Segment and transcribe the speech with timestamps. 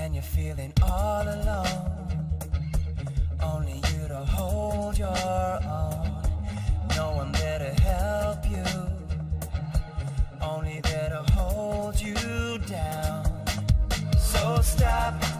[0.00, 2.08] and you're feeling all alone.
[3.42, 6.22] Only you to hold your own.
[6.96, 8.64] No one there to help you.
[10.40, 13.24] Only there to hold you down.
[14.18, 15.39] So stop.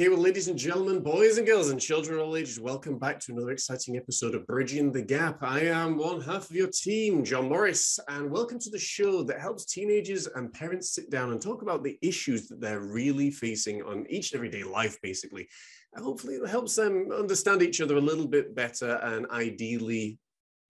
[0.00, 3.20] Okay, well, ladies and gentlemen, boys and girls, and children of all ages, welcome back
[3.20, 5.42] to another exciting episode of Bridging the Gap.
[5.42, 9.38] I am one half of your team, John Morris, and welcome to the show that
[9.38, 13.82] helps teenagers and parents sit down and talk about the issues that they're really facing
[13.82, 15.46] on each and everyday life, basically.
[15.92, 20.18] And hopefully, it helps them understand each other a little bit better and ideally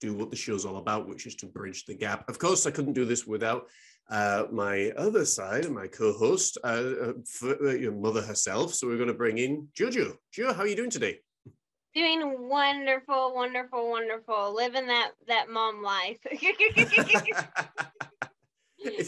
[0.01, 2.29] do what the show's all about, which is to bridge the gap.
[2.29, 3.69] Of course, I couldn't do this without
[4.09, 8.75] uh, my other side, my co-host, uh, uh, for, uh, your mother herself.
[8.75, 10.17] So we're going to bring in Jojo.
[10.33, 11.21] Jo, how are you doing today?
[11.95, 14.55] Doing wonderful, wonderful, wonderful.
[14.55, 16.19] Living that that mom life.
[16.25, 16.37] it,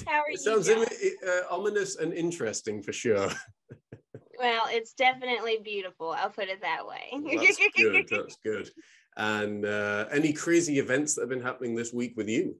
[0.07, 0.84] How are it you, sounds in-
[1.27, 3.29] uh, ominous and interesting for sure.
[4.39, 6.11] well, it's definitely beautiful.
[6.11, 7.12] I'll put it that way.
[7.37, 8.06] That's good.
[8.11, 8.71] That's good.
[9.17, 12.56] And uh, any crazy events that have been happening this week with you?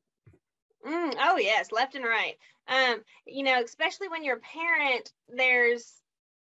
[0.87, 2.37] Mm, oh yes, left and right.
[2.69, 6.03] Um, you know, especially when you're a parent, there's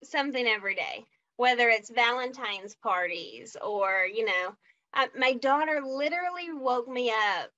[0.04, 1.06] something every day,
[1.38, 4.56] whether it's Valentine's parties or you know,
[4.94, 7.52] uh, my daughter literally woke me up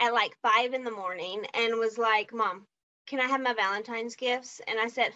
[0.00, 2.66] at like five in the morning and was like, "Mom,
[3.08, 5.12] can I have my Valentine's gifts?" And I said,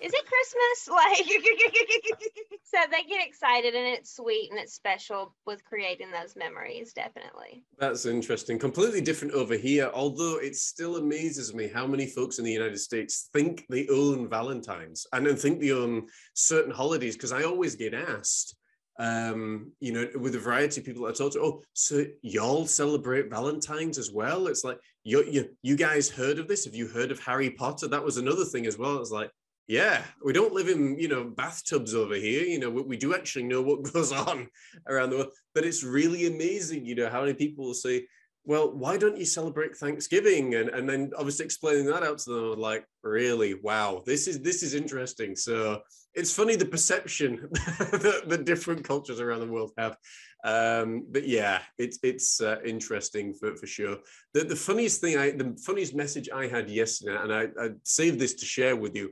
[0.00, 1.26] "Is it Christmas?" Like,
[2.64, 7.64] so they get excited and it's sweet and it's special with creating those memories, definitely.
[7.78, 8.58] That's interesting.
[8.58, 12.78] Completely different over here, although it still amazes me how many folks in the United
[12.78, 17.16] States think they own Valentine's and then think they own certain holidays.
[17.16, 18.56] Because I always get asked,
[18.98, 23.30] um, you know, with a variety of people I talk to, oh, so y'all celebrate
[23.30, 24.46] Valentine's as well?
[24.46, 26.64] It's like, you, you, you guys heard of this?
[26.64, 27.86] Have you heard of Harry Potter?
[27.86, 28.98] That was another thing as well.
[28.98, 29.30] It's like,
[29.66, 32.44] yeah, we don't live in, you know, bathtubs over here.
[32.44, 34.48] You know, we, we do actually know what goes on
[34.88, 35.32] around the world.
[35.54, 38.06] But it's really amazing, you know, how many people will say,
[38.46, 40.54] well, why don't you celebrate Thanksgiving?
[40.54, 44.62] And, and then obviously explaining that out to them, like, really, wow, this is this
[44.62, 45.34] is interesting.
[45.34, 45.80] So
[46.14, 49.96] it's funny the perception that the different cultures around the world have.
[50.44, 53.96] Um, but yeah, it's it's uh, interesting for, for sure.
[54.34, 58.18] The, the funniest thing, I the funniest message I had yesterday, and I, I saved
[58.20, 59.10] this to share with you,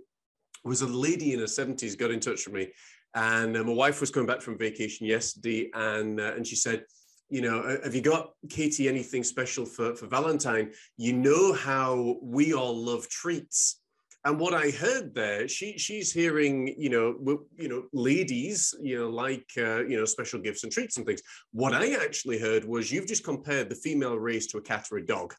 [0.65, 2.69] was a lady in her 70s got in touch with me.
[3.15, 6.85] And uh, my wife was coming back from vacation yesterday, and uh, and she said,
[7.29, 10.73] you know, "Uh, have you got Katie anything special for for Valentine?
[10.97, 13.82] You know how we all love treats.
[14.25, 19.11] And what I heard there, she she's hearing, you know, you know, ladies, you know,
[19.11, 21.23] like uh, you know, special gifts and treats and things.
[21.53, 24.99] What I actually heard was you've just compared the female race to a cat or
[24.99, 25.35] a dog.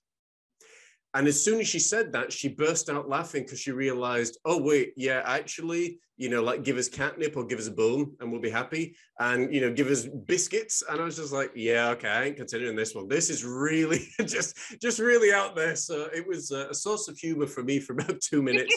[1.16, 4.62] And as soon as she said that, she burst out laughing because she realized, oh,
[4.62, 8.32] wait, yeah, actually, you know, like give us catnip or give us a bone and
[8.32, 8.96] we'll be happy.
[9.20, 10.84] And, you know, give us biscuits.
[10.90, 13.08] And I was just like, yeah, okay, I ain't this one.
[13.08, 15.76] This is really just, just really out there.
[15.76, 18.76] So it was a source of humor for me for about two minutes.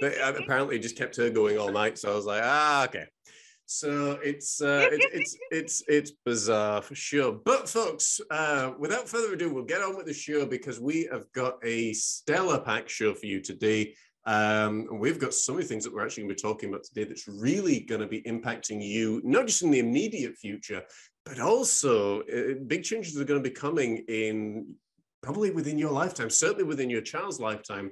[0.00, 1.98] but uh, apparently just kept her going all night.
[1.98, 3.06] So I was like, ah, okay.
[3.70, 7.32] So it's uh, it, it's it's it's bizarre for sure.
[7.32, 11.30] But folks, uh, without further ado, we'll get on with the show because we have
[11.32, 13.94] got a stellar pack show for you today.
[14.24, 17.04] Um, we've got so many things that we're actually going to be talking about today
[17.04, 20.82] that's really going to be impacting you, not just in the immediate future,
[21.24, 24.74] but also uh, big changes are going to be coming in
[25.22, 27.90] probably within your lifetime, certainly within your child's lifetime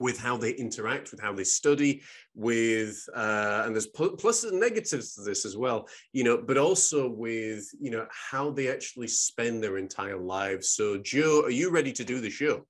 [0.00, 2.02] with how they interact, with how they study,
[2.34, 6.58] with uh, and there's pl- pluses and negatives to this as well, you know, but
[6.58, 10.70] also with you know how they actually spend their entire lives.
[10.70, 12.66] So, Joe, are you ready to do the show?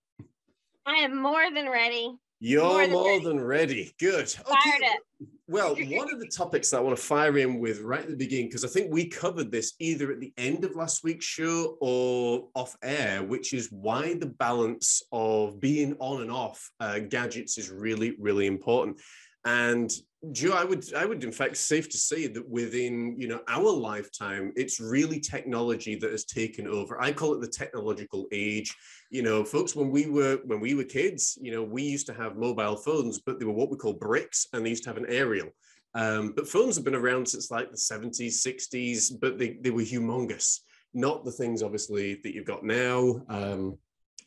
[0.86, 2.14] I am more than ready.
[2.40, 3.24] You're More than more ready.
[3.24, 3.94] than ready.
[3.98, 4.28] Good.
[4.28, 5.28] Fired up.
[5.46, 8.16] Well, one of the topics that I want to fire in with right at the
[8.16, 11.76] beginning, because I think we covered this either at the end of last week's show
[11.80, 17.58] or off air, which is why the balance of being on and off uh, gadgets
[17.58, 19.00] is really, really important.
[19.44, 19.92] And
[20.32, 23.70] Joe, I would, I would, in fact, safe to say that within, you know, our
[23.70, 27.00] lifetime, it's really technology that has taken over.
[27.00, 28.74] I call it the technological age.
[29.10, 32.14] You know, folks, when we were when we were kids, you know, we used to
[32.14, 34.96] have mobile phones, but they were what we call bricks, and they used to have
[34.96, 35.50] an aerial.
[35.94, 39.82] Um, but phones have been around since like the 70s, 60s, but they, they were
[39.82, 40.60] humongous,
[40.92, 43.22] not the things obviously that you've got now.
[43.28, 43.78] Um,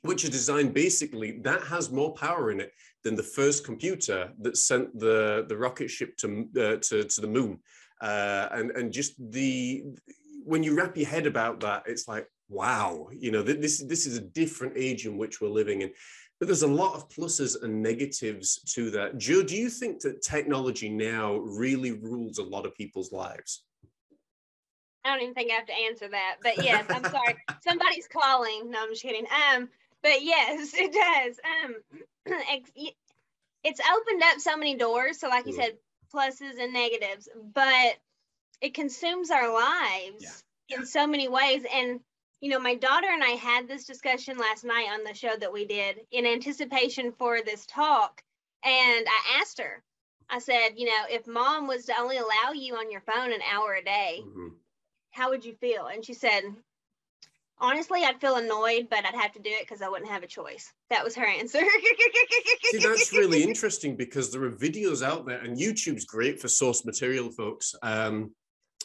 [0.04, 2.72] which are designed basically that has more power in it
[3.08, 7.28] than the first computer that sent the, the rocket ship to, uh, to, to the
[7.28, 7.58] moon.
[8.02, 9.86] Uh, and, and just the,
[10.44, 14.18] when you wrap your head about that, it's like, wow, you know, this, this is
[14.18, 15.92] a different age in which we're living in.
[16.38, 19.18] But there's a lot of pluses and negatives to that.
[19.18, 23.64] Joe, do you think that technology now really rules a lot of people's lives?
[25.06, 26.36] I don't even think I have to answer that.
[26.44, 27.38] But yes, I'm sorry.
[27.66, 28.70] Somebody's calling.
[28.70, 29.26] No, I'm just kidding.
[29.56, 29.70] Um,
[30.04, 31.40] but yes, it does.
[31.66, 31.76] Um,
[33.64, 35.20] it's opened up so many doors.
[35.20, 35.78] So, like you said,
[36.14, 37.96] pluses and negatives, but
[38.62, 40.80] it consumes our lives Yeah.
[40.80, 41.64] in so many ways.
[41.72, 42.00] And
[42.40, 45.52] you know, my daughter and I had this discussion last night on the show that
[45.52, 48.22] we did in anticipation for this talk.
[48.64, 49.82] And I asked her,
[50.30, 53.42] I said, you know, if mom was to only allow you on your phone an
[53.52, 54.56] hour a day, Mhm.
[55.12, 55.88] how would you feel?
[55.88, 56.44] And she said,
[57.60, 60.28] honestly, I'd feel annoyed, but I'd have to do it because I wouldn't have a
[60.28, 60.72] choice.
[60.90, 61.60] That was her answer.
[62.64, 66.86] See, that's really interesting because there are videos out there, and YouTube's great for source
[66.86, 67.74] material, folks.
[67.82, 68.32] Um,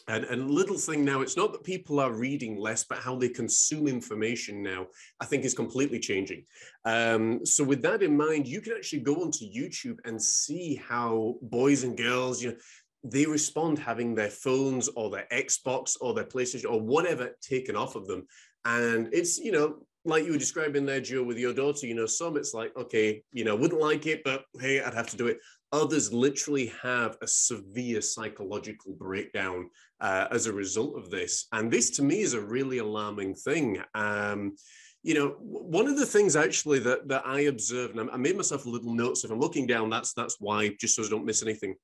[0.07, 3.29] and, and little thing now, it's not that people are reading less, but how they
[3.29, 4.87] consume information now,
[5.21, 6.43] I think is completely changing.
[6.83, 11.35] Um, so with that in mind, you can actually go onto YouTube and see how
[11.41, 12.57] boys and girls, you know,
[13.05, 17.95] they respond having their phones or their Xbox or their PlayStation or whatever taken off
[17.95, 18.27] of them.
[18.65, 22.05] And it's, you know, like you were describing there, Joe, with your daughter, you know,
[22.05, 25.27] some it's like, okay, you know, wouldn't like it, but hey, I'd have to do
[25.27, 25.39] it.
[25.71, 29.69] Others literally have a severe psychological breakdown
[30.01, 31.47] uh, as a result of this.
[31.51, 33.81] And this to me is a really alarming thing.
[33.95, 34.55] Um,
[35.03, 38.65] you know, one of the things actually that, that I observed, and I made myself
[38.65, 39.23] a little notes.
[39.23, 41.75] If I'm looking down, that's that's why, just so I don't miss anything,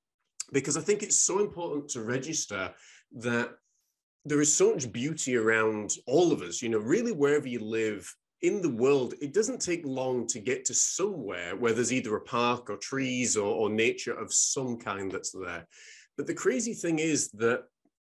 [0.54, 2.74] because I think it's so important to register
[3.18, 3.52] that
[4.26, 6.62] there is so much beauty around all of us.
[6.62, 10.66] You know, really wherever you live in the world, it doesn't take long to get
[10.66, 15.12] to somewhere where there's either a park or trees or, or nature of some kind
[15.12, 15.68] that's there.
[16.18, 17.64] But the crazy thing is that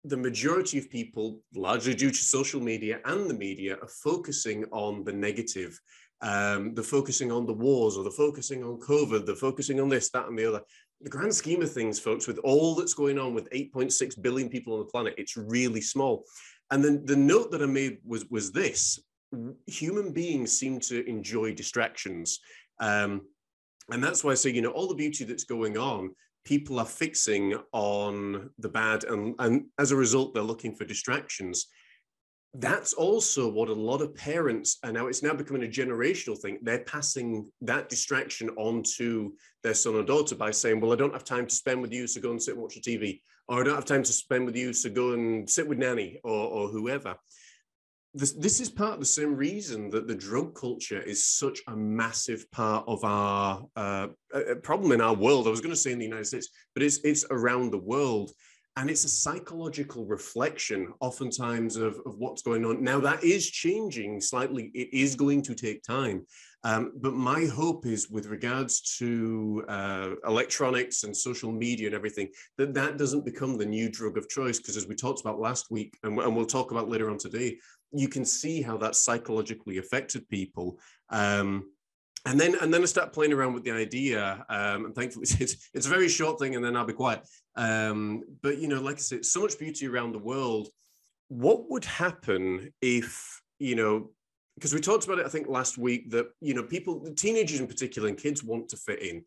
[0.04, 5.04] the majority of people, largely due to social media and the media, are focusing on
[5.04, 5.80] the negative.
[6.22, 10.10] Um, they're focusing on the wars or they're focusing on COVID, they're focusing on this,
[10.12, 10.62] that, and the other.
[11.02, 14.74] The grand scheme of things, folks, with all that's going on with 8.6 billion people
[14.74, 16.24] on the planet, it's really small.
[16.72, 19.00] And then the note that I made was was this:
[19.68, 22.40] human beings seem to enjoy distractions,
[22.80, 23.22] um,
[23.92, 26.86] and that's why I say, you know, all the beauty that's going on, people are
[26.86, 31.68] fixing on the bad, and and as a result, they're looking for distractions
[32.60, 36.60] that's also what a lot of parents and now it's now becoming a generational thing.
[36.62, 39.34] They're passing that distraction on to
[39.66, 42.06] their son or daughter by saying well i don't have time to spend with you
[42.06, 44.46] so go and sit and watch the tv or i don't have time to spend
[44.46, 47.16] with you so go and sit with nanny or, or whoever.
[48.14, 51.76] This, this is part of the same reason that the drug culture is such a
[51.76, 54.08] massive part of our uh,
[54.64, 55.48] problem in our world.
[55.48, 58.32] I was going to say in the United States, but it's it's around the world
[58.78, 62.84] and it's a psychological reflection oftentimes of, of what's going on.
[62.84, 64.72] Now that is changing slightly.
[64.74, 66.26] It is going to take time.
[66.66, 72.30] Um, but my hope is with regards to uh, electronics and social media and everything
[72.58, 74.58] that that doesn't become the new drug of choice.
[74.58, 77.58] Because as we talked about last week and, and we'll talk about later on today
[77.92, 80.78] you can see how that psychologically affected people.
[81.10, 81.72] Um,
[82.26, 85.70] and then and then I start playing around with the idea, um, and thankfully it's
[85.74, 87.22] it's a very short thing, and then I'll be quiet.
[87.56, 90.70] Um, but you know, like I said, so much beauty around the world.
[91.28, 94.12] What would happen if you know?
[94.56, 97.68] Because we talked about it, I think last week that you know people, teenagers in
[97.68, 99.24] particular, and kids want to fit in,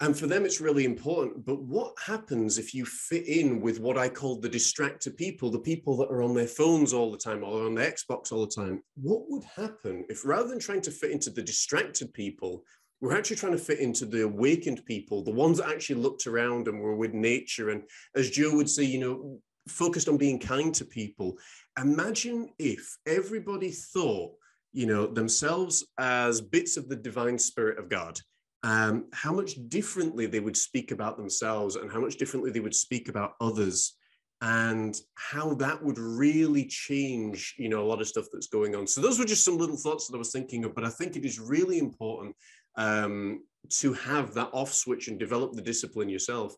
[0.00, 1.44] and for them it's really important.
[1.44, 5.58] But what happens if you fit in with what I call the distracted people, the
[5.58, 8.62] people that are on their phones all the time or on their Xbox all the
[8.62, 8.82] time?
[8.94, 12.64] What would happen if rather than trying to fit into the distracted people,
[13.00, 16.68] we're actually trying to fit into the awakened people, the ones that actually looked around
[16.68, 17.70] and were with nature.
[17.70, 17.82] And
[18.14, 21.38] as Joe would say, you know, focused on being kind to people.
[21.80, 24.32] Imagine if everybody thought,
[24.72, 28.20] you know, themselves as bits of the divine spirit of God.
[28.62, 32.74] Um, how much differently they would speak about themselves and how much differently they would
[32.74, 33.96] speak about others
[34.42, 38.86] and how that would really change you know a lot of stuff that's going on.
[38.86, 41.16] So those were just some little thoughts that i was thinking of but i think
[41.16, 42.34] it is really important
[42.76, 46.54] um, to have that off switch and develop the discipline yourself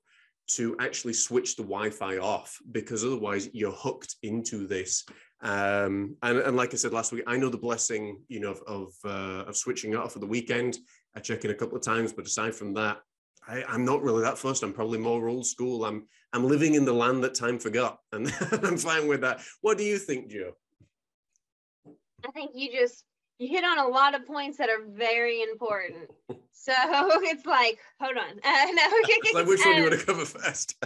[0.48, 5.04] to actually switch the wi-fi off because otherwise you're hooked into this.
[5.40, 8.62] Um, and, and like i said last week i know the blessing you know of
[8.68, 10.78] of, uh, of switching it off for the weekend
[11.14, 12.98] i check in a couple of times but aside from that
[13.46, 14.62] I, am not really that fussed.
[14.62, 15.84] I'm probably more old school.
[15.84, 19.40] I'm I'm living in the land that time forgot, and I'm fine with that.
[19.60, 20.52] What do you think, Joe?
[22.24, 23.04] I think you just
[23.38, 26.10] you hit on a lot of points that are very important.
[26.54, 26.72] So
[27.24, 28.38] it's like, hold on.
[28.44, 28.82] Uh, no.
[29.34, 30.76] like, which one do you want to cover first?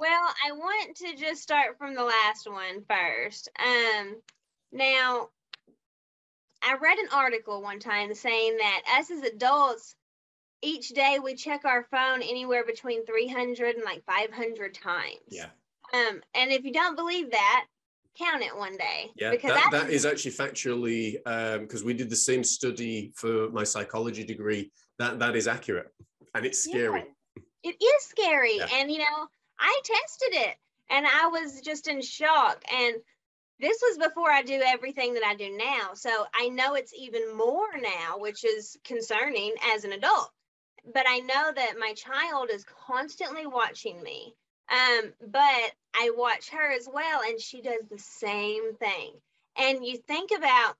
[0.00, 3.48] well, I want to just start from the last one first.
[3.60, 4.16] Um,
[4.72, 5.28] now,
[6.62, 9.94] I read an article one time saying that us as adults
[10.62, 15.16] each day we check our phone anywhere between 300 and like 500 times.
[15.28, 15.46] Yeah.
[15.92, 17.66] Um, and if you don't believe that,
[18.18, 19.10] count it one day.
[19.16, 21.12] Yeah, because that, that is actually factually
[21.60, 24.70] because um, we did the same study for my psychology degree.
[24.98, 25.88] That that is accurate,
[26.34, 27.04] and it's scary.
[27.64, 28.66] Yeah, it is scary, yeah.
[28.74, 29.26] and you know
[29.58, 30.56] I tested it,
[30.90, 32.62] and I was just in shock.
[32.72, 32.96] And
[33.60, 37.36] this was before I do everything that I do now, so I know it's even
[37.36, 40.30] more now, which is concerning as an adult
[40.92, 44.34] but I know that my child is constantly watching me.
[44.70, 49.12] Um, but I watch her as well, and she does the same thing.
[49.56, 50.76] And you think about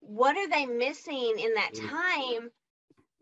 [0.00, 1.88] what are they missing in that mm.
[1.88, 2.50] time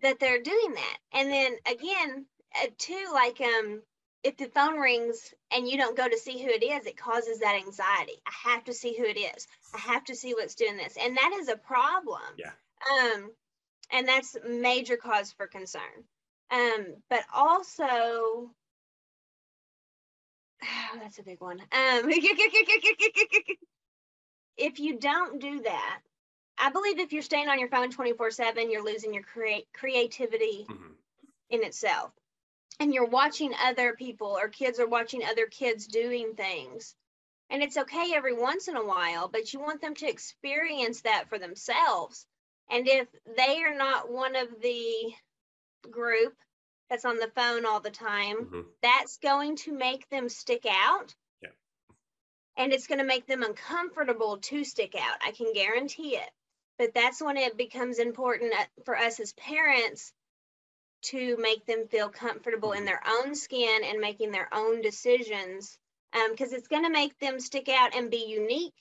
[0.02, 0.98] that they're doing that?
[1.14, 2.26] And then again,
[2.62, 3.82] uh, too, like um,
[4.22, 7.40] if the phone rings and you don't go to see who it is, it causes
[7.40, 8.20] that anxiety.
[8.26, 9.46] I have to see who it is.
[9.74, 12.20] I have to see what's doing this, and that is a problem.
[12.36, 12.52] Yeah.
[12.90, 13.30] Um,
[13.90, 15.82] and that's major cause for concern.
[16.50, 18.50] Um, but also, oh,
[21.00, 21.60] that's a big one.
[21.60, 21.66] Um,
[24.56, 26.00] if you don't do that,
[26.58, 30.66] I believe if you're staying on your phone 24 7, you're losing your create creativity
[30.68, 30.92] mm-hmm.
[31.48, 32.10] in itself.
[32.78, 36.94] And you're watching other people or kids are watching other kids doing things.
[37.50, 41.28] And it's okay every once in a while, but you want them to experience that
[41.28, 42.26] for themselves.
[42.70, 45.12] And if they are not one of the
[45.90, 46.34] group
[46.88, 48.60] that's on the phone all the time, mm-hmm.
[48.82, 51.14] that's going to make them stick out.
[51.42, 51.48] Yeah.
[52.56, 55.18] And it's going to make them uncomfortable to stick out.
[55.26, 56.30] I can guarantee it.
[56.78, 60.12] But that's when it becomes important uh, for us as parents
[61.02, 62.78] to make them feel comfortable mm-hmm.
[62.78, 65.78] in their own skin and making their own decisions
[66.30, 68.74] because um, it's going to make them stick out and be unique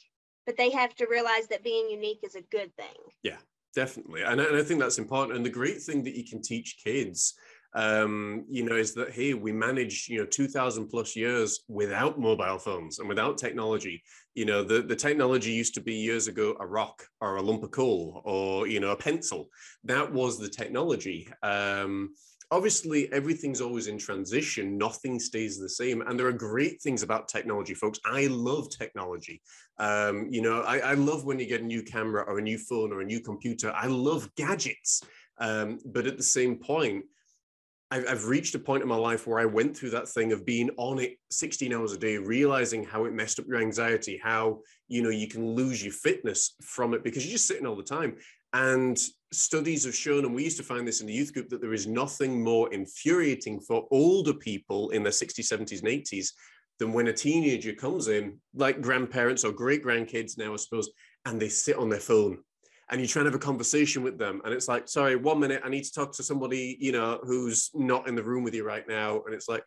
[0.45, 3.37] but they have to realize that being unique is a good thing yeah
[3.75, 6.77] definitely and, and i think that's important and the great thing that you can teach
[6.83, 7.35] kids
[7.73, 12.19] um, you know, is that hey, we manage you know two thousand plus years without
[12.19, 14.01] mobile phones and without technology.
[14.39, 17.61] You know, the the technology used to be years ago a rock or a lump
[17.63, 19.49] of coal or you know a pencil.
[19.83, 21.27] That was the technology.
[21.43, 22.15] Um,
[22.49, 24.77] obviously everything's always in transition.
[24.77, 25.99] Nothing stays the same.
[26.01, 27.99] And there are great things about technology folks.
[28.05, 29.41] I love technology.
[29.77, 32.57] Um, you know I, I, love when you get a new camera or a new
[32.57, 33.73] phone or a new computer.
[33.75, 35.03] I love gadgets.
[35.37, 37.03] Um, but at the same point
[37.91, 40.45] I've, I've reached a point in my life where I went through that thing of
[40.45, 44.59] being on it 16 hours a day, realizing how it messed up your anxiety, how
[44.87, 47.83] you know you can lose your fitness from it because you're just sitting all the
[47.83, 48.15] time.
[48.53, 48.99] And
[49.31, 51.73] studies have shown, and we used to find this in the youth group, that there
[51.73, 56.29] is nothing more infuriating for older people in their 60s, 70s, and 80s
[56.79, 60.89] than when a teenager comes in, like grandparents or great grandkids now, I suppose,
[61.25, 62.39] and they sit on their phone
[62.91, 65.61] and you try and have a conversation with them and it's like sorry one minute
[65.63, 68.63] i need to talk to somebody you know who's not in the room with you
[68.63, 69.63] right now and it's like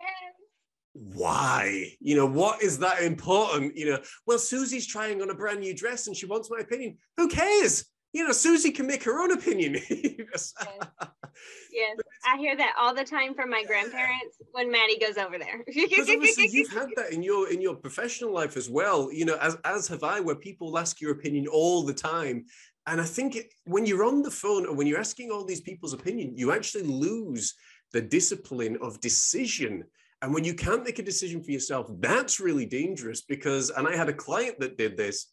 [0.95, 1.93] why?
[2.01, 3.77] You know what is that important?
[3.77, 6.99] You know well susie's trying on a brand new dress and she wants my opinion.
[7.17, 7.85] Who cares?
[8.13, 9.77] You know susie can make her own opinion.
[10.33, 10.55] Yes.
[11.73, 11.99] yes.
[12.27, 15.63] I hear that all the time from my grandparents when maddie goes over there.
[15.75, 19.11] Because obviously you've had that in your in your professional life as well.
[19.13, 22.45] You know as as have i where people ask your opinion all the time
[22.87, 25.61] and I think it, when you're on the phone and when you're asking all these
[25.61, 27.55] people's opinion, you actually lose
[27.93, 29.85] the discipline of decision.
[30.21, 33.97] And when you can't make a decision for yourself, that's really dangerous because, and I
[33.97, 35.33] had a client that did this,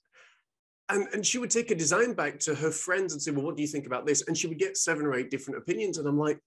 [0.89, 3.55] and, and she would take a design back to her friends and say, Well, what
[3.55, 4.27] do you think about this?
[4.27, 5.99] And she would get seven or eight different opinions.
[5.99, 6.39] And I'm like,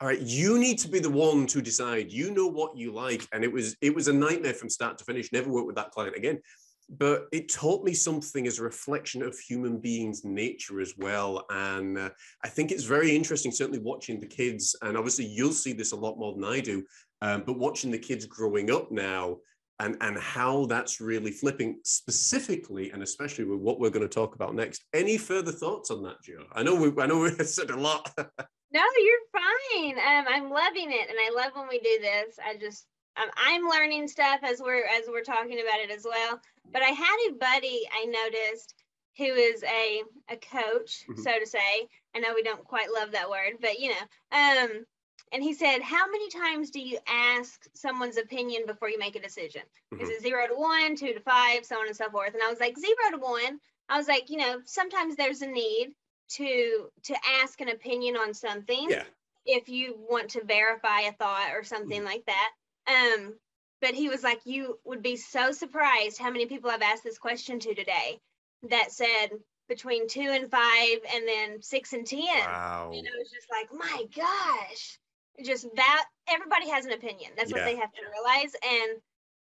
[0.00, 3.26] all right you need to be the one to decide you know what you like
[3.32, 5.92] and it was it was a nightmare from start to finish never worked with that
[5.92, 6.38] client again
[6.90, 11.44] but it taught me something as a reflection of human beings' nature as well.
[11.50, 12.10] And uh,
[12.42, 15.96] I think it's very interesting, certainly watching the kids, and obviously you'll see this a
[15.96, 16.84] lot more than I do,
[17.22, 19.38] um, but watching the kids growing up now
[19.80, 24.34] and, and how that's really flipping specifically and especially with what we're going to talk
[24.34, 24.84] about next.
[24.92, 26.44] Any further thoughts on that, Joe?
[26.52, 28.12] I know we I know we said a lot.
[28.16, 29.98] No, you're fine.
[29.98, 32.36] Um, I'm loving it, and I love when we do this.
[32.44, 36.40] I just um, I'm learning stuff as we're as we're talking about it as well.
[36.72, 38.74] But I had a buddy I noticed
[39.16, 41.18] who is a a coach, Mhm.
[41.22, 41.88] so to say.
[42.14, 44.06] I know we don't quite love that word, but you know.
[44.32, 44.86] Um,
[45.32, 49.20] and he said, "How many times do you ask someone's opinion before you make a
[49.20, 49.62] decision?
[50.00, 50.12] Is Mhm.
[50.12, 52.60] it zero to one, two to five, so on and so forth?" And I was
[52.60, 53.60] like, zero to one.
[53.88, 55.94] I was like, you know, sometimes there's a need
[56.30, 59.04] to to ask an opinion on something yeah.
[59.44, 62.52] if you want to verify a thought or something like that.
[62.86, 63.34] Um,
[63.80, 67.18] but he was like, you would be so surprised how many people I've asked this
[67.18, 68.18] question to today
[68.70, 69.28] that said
[69.68, 72.20] between two and five and then six and ten.
[72.20, 72.90] Wow.
[72.94, 74.98] And I was just like, my gosh,
[75.44, 77.32] just that everybody has an opinion.
[77.36, 77.56] That's Yeah.
[77.58, 78.52] what they have to realize.
[78.62, 79.00] And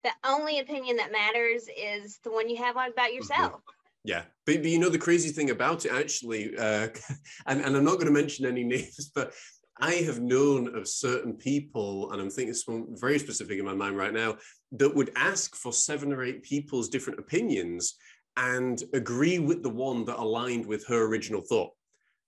[0.03, 2.91] the only opinion that matters is the one you have Mm-hmm.
[2.91, 3.61] about yourself.
[4.03, 6.89] Yeah, but, but you know the crazy thing about it actually, uh,
[7.47, 9.33] and, and I'm not going to mention any names, but
[9.79, 13.97] I have known of certain people, and I'm thinking someone very specific in my mind
[13.97, 14.37] right now,
[14.73, 17.95] that would ask for seven or eight people's different opinions
[18.37, 21.71] and agree with the one that aligned with her original thought.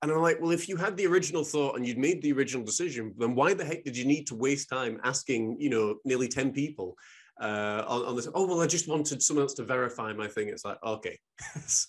[0.01, 2.63] And I'm like, well, if you had the original thought and you'd made the original
[2.63, 6.27] decision, then why the heck did you need to waste time asking, you know, nearly
[6.27, 6.95] 10 people
[7.41, 8.27] uh, on, on this?
[8.35, 10.49] Oh, well, I just wanted someone else to verify my thing.
[10.49, 11.17] It's like, okay.
[11.65, 11.87] so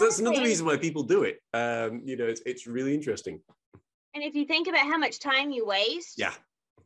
[0.00, 1.36] that's another reason why people do it.
[1.52, 3.40] Um, you know, it's, it's really interesting.
[4.14, 6.34] And if you think about how much time you waste Yeah.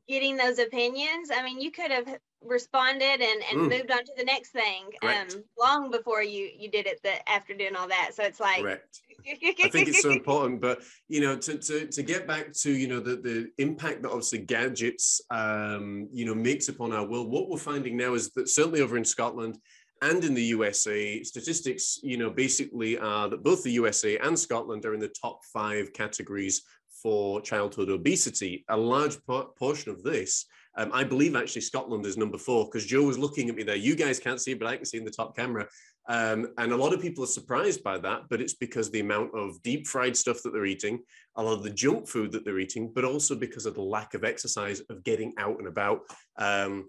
[0.09, 3.69] getting those opinions, I mean, you could have responded and, and Mm.
[3.69, 5.27] moved on to the next thing um,
[5.59, 8.13] long before you you did it the, after doing all that.
[8.15, 9.03] So it's like, Correct.
[9.65, 10.61] I think it's so important.
[10.61, 14.09] But you know, to to to get back to you know the the impact that
[14.09, 17.29] obviously gadgets um, you know makes upon our world.
[17.31, 19.59] What we're finding now is that certainly over in Scotland
[20.01, 24.87] and in the USA, statistics you know basically are that both the USA and Scotland
[24.87, 26.63] are in the top five categories
[27.03, 28.65] for childhood obesity.
[28.69, 30.47] A large por- portion of this.
[30.77, 33.77] Um, I believe actually Scotland is number four because Joe was looking at me there.
[33.77, 35.67] You guys can't see, it, but I can see in the top camera.
[36.09, 39.35] Um, and a lot of people are surprised by that, but it's because the amount
[39.35, 41.01] of deep fried stuff that they're eating,
[41.37, 44.15] a lot of the junk food that they're eating, but also because of the lack
[44.15, 46.01] of exercise, of getting out and about.
[46.39, 46.89] Um,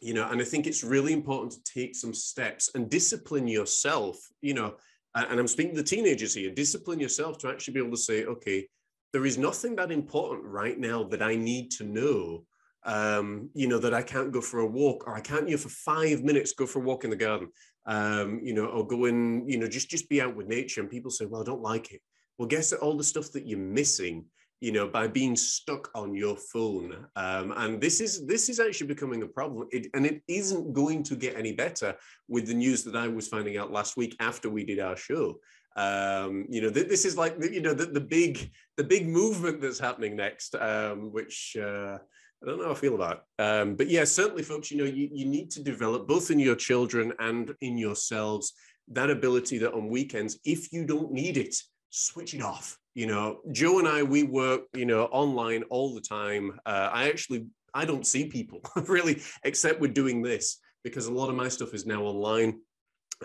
[0.00, 4.18] you know, and I think it's really important to take some steps and discipline yourself,
[4.40, 4.74] you know,
[5.14, 8.24] and I'm speaking to the teenagers here, discipline yourself to actually be able to say,
[8.24, 8.68] okay,
[9.14, 12.44] there is nothing that important right now that I need to know
[12.84, 15.62] um, you know, that I can't go for a walk or I can't, you know,
[15.62, 17.48] for five minutes go for a walk in the garden,
[17.86, 20.80] um, you know, or go in, you know, just just be out with nature.
[20.80, 22.02] And people say, well, I don't like it.
[22.36, 24.26] Well, guess that all the stuff that you're missing,
[24.60, 27.06] you know, by being stuck on your phone.
[27.16, 29.68] Um, and this is this is actually becoming a problem.
[29.70, 31.96] It, and it isn't going to get any better
[32.28, 35.38] with the news that I was finding out last week after we did our show.
[35.76, 39.60] Um, you know, th- this is like you know the, the big the big movement
[39.60, 41.98] that's happening next, um, which uh,
[42.42, 43.24] I don't know how I feel about.
[43.38, 46.56] Um, but yeah, certainly, folks, you know, you, you need to develop both in your
[46.56, 48.52] children and in yourselves
[48.88, 51.56] that ability that on weekends, if you don't need it,
[51.90, 52.78] switch it off.
[52.94, 56.58] You know, Joe and I, we work, you know, online all the time.
[56.64, 61.28] Uh, I actually, I don't see people really, except we're doing this because a lot
[61.30, 62.60] of my stuff is now online.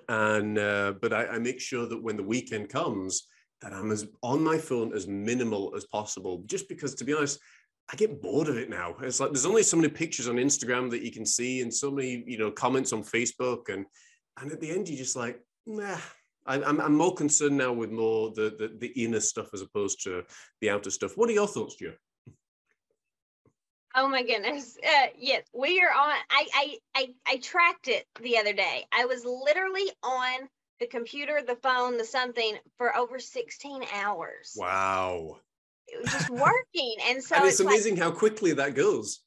[0.07, 3.27] And, uh, but I, I make sure that when the weekend comes,
[3.61, 7.39] that I'm as on my phone as minimal as possible, just because to be honest,
[7.91, 8.95] I get bored of it now.
[9.01, 11.91] It's like there's only so many pictures on Instagram that you can see, and so
[11.91, 13.85] many you know comments on Facebook, and
[14.39, 15.97] and at the end you're just like, nah.
[16.45, 20.03] I, I'm I'm more concerned now with more the, the the inner stuff as opposed
[20.05, 20.23] to
[20.61, 21.17] the outer stuff.
[21.17, 21.93] What are your thoughts, Joe?
[23.95, 24.77] Oh my goodness.
[24.85, 26.15] Uh, yes, we are on.
[26.29, 28.85] I, I I I tracked it the other day.
[28.91, 30.47] I was literally on
[30.79, 34.53] the computer, the phone, the something for over 16 hours.
[34.55, 35.39] Wow,
[35.87, 36.95] It was just working.
[37.07, 39.21] And so and it's, it's like, amazing how quickly that goes.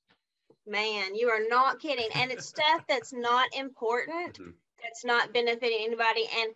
[0.67, 2.09] man, you are not kidding.
[2.17, 4.55] And it's stuff that's not important, Mhm.
[4.81, 6.27] that's not benefiting anybody.
[6.39, 6.55] And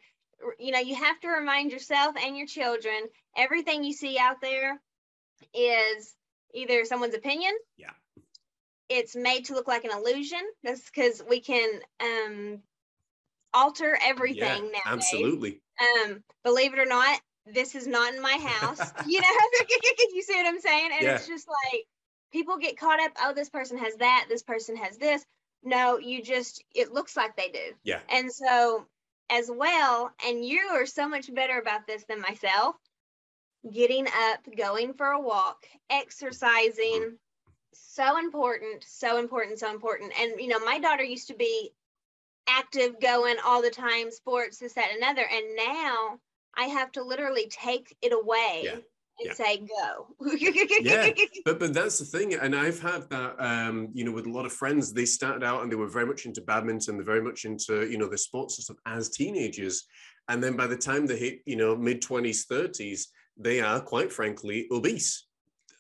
[0.61, 4.81] you know, you have to remind yourself and your children everything you see out there
[5.55, 6.15] is
[6.57, 7.53] either someone's opinion.
[7.77, 7.91] Yeah.
[8.89, 10.41] It's made to look like an illusion.
[10.63, 12.63] That's because we can um
[13.55, 15.13] alter everything yeah, nowadays.
[15.13, 15.61] absolutely.
[15.81, 18.81] Um, believe it or not, this is not in my house.
[19.07, 19.29] you know,
[20.13, 20.91] you see what I'm saying?
[20.99, 21.85] And it's just like
[22.33, 25.25] people get caught up, oh, this person has that, this person has this.
[25.63, 27.75] no, you just, it looks like they do.
[27.83, 28.01] Yeah.
[28.11, 28.87] And so,
[29.31, 32.77] as well, and you are so much better about this than myself,
[33.73, 37.17] getting up, going for a walk, exercising,
[37.73, 40.13] so important, so important, so important.
[40.21, 41.73] And, you know, my daughter used to be
[42.49, 45.27] active, going all the time, sports, this, that, and another.
[45.31, 46.19] And now
[46.57, 48.73] I have to literally take it away Yeah.
[48.75, 48.85] and
[49.25, 49.33] Yeah.
[49.35, 50.09] say, go.
[50.81, 51.11] Yeah.
[51.45, 54.45] but but that's the thing and i've had that um you know with a lot
[54.45, 57.45] of friends they started out and they were very much into badminton they're very much
[57.45, 59.85] into you know the sports and stuff as teenagers
[60.29, 64.13] and then by the time they hit you know mid 20s 30s they are quite
[64.13, 65.27] frankly obese.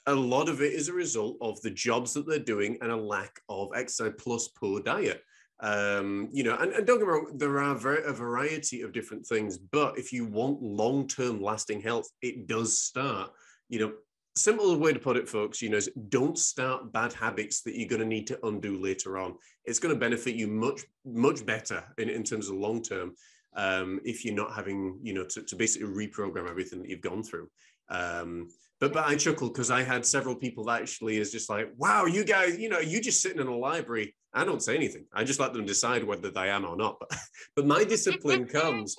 [0.06, 2.96] A lot of it is a result of the jobs that they're doing and a
[2.96, 5.22] lack of exercise plus poor diet.
[5.60, 9.26] Um you know and, and don't get me wrong there are a variety of different
[9.26, 13.30] things but if you want long-term lasting health it does start
[13.70, 13.92] you know
[14.36, 17.88] simple way to put it, folks, you know, is don't start bad habits that you're
[17.88, 19.34] going to need to undo later on.
[19.64, 23.14] It's going to benefit you much, much better in, in terms of long term
[23.56, 27.22] um, if you're not having, you know, to, to basically reprogram everything that you've gone
[27.22, 27.48] through.
[27.88, 31.70] Um, but but I chuckled because I had several people that actually is just like,
[31.78, 34.14] wow, you guys, you know, you just sitting in a library.
[34.34, 35.06] I don't say anything.
[35.14, 36.98] I just let them decide whether they am or not.
[37.00, 37.18] But
[37.56, 38.94] but my discipline comes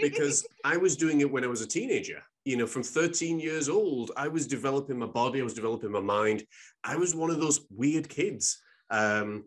[0.00, 2.22] because I was doing it when I was a teenager.
[2.44, 6.00] You know, from 13 years old, I was developing my body, I was developing my
[6.00, 6.44] mind.
[6.82, 8.60] I was one of those weird kids.
[8.90, 9.44] Um,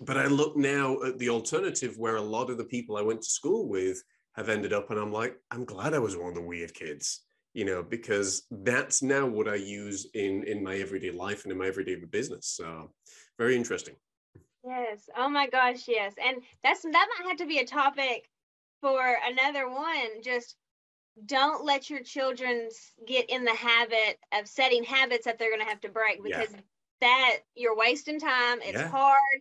[0.00, 3.22] but I look now at the alternative where a lot of the people I went
[3.22, 4.02] to school with
[4.34, 7.24] have ended up, and I'm like, I'm glad I was one of the weird kids,
[7.54, 11.58] you know, because that's now what I use in in my everyday life and in
[11.58, 12.46] my everyday business.
[12.48, 12.92] So
[13.38, 13.96] very interesting.
[14.64, 15.08] Yes.
[15.16, 16.12] Oh my gosh, yes.
[16.22, 18.28] And that's that might have to be a topic
[18.82, 20.22] for another one.
[20.22, 20.56] Just
[21.24, 22.68] don't let your children
[23.06, 26.40] get in the habit of setting habits that they're going to have to break Yeah.
[26.40, 26.54] because
[27.00, 28.60] that you're wasting time.
[28.60, 28.88] It's Yeah.
[28.88, 29.40] hard.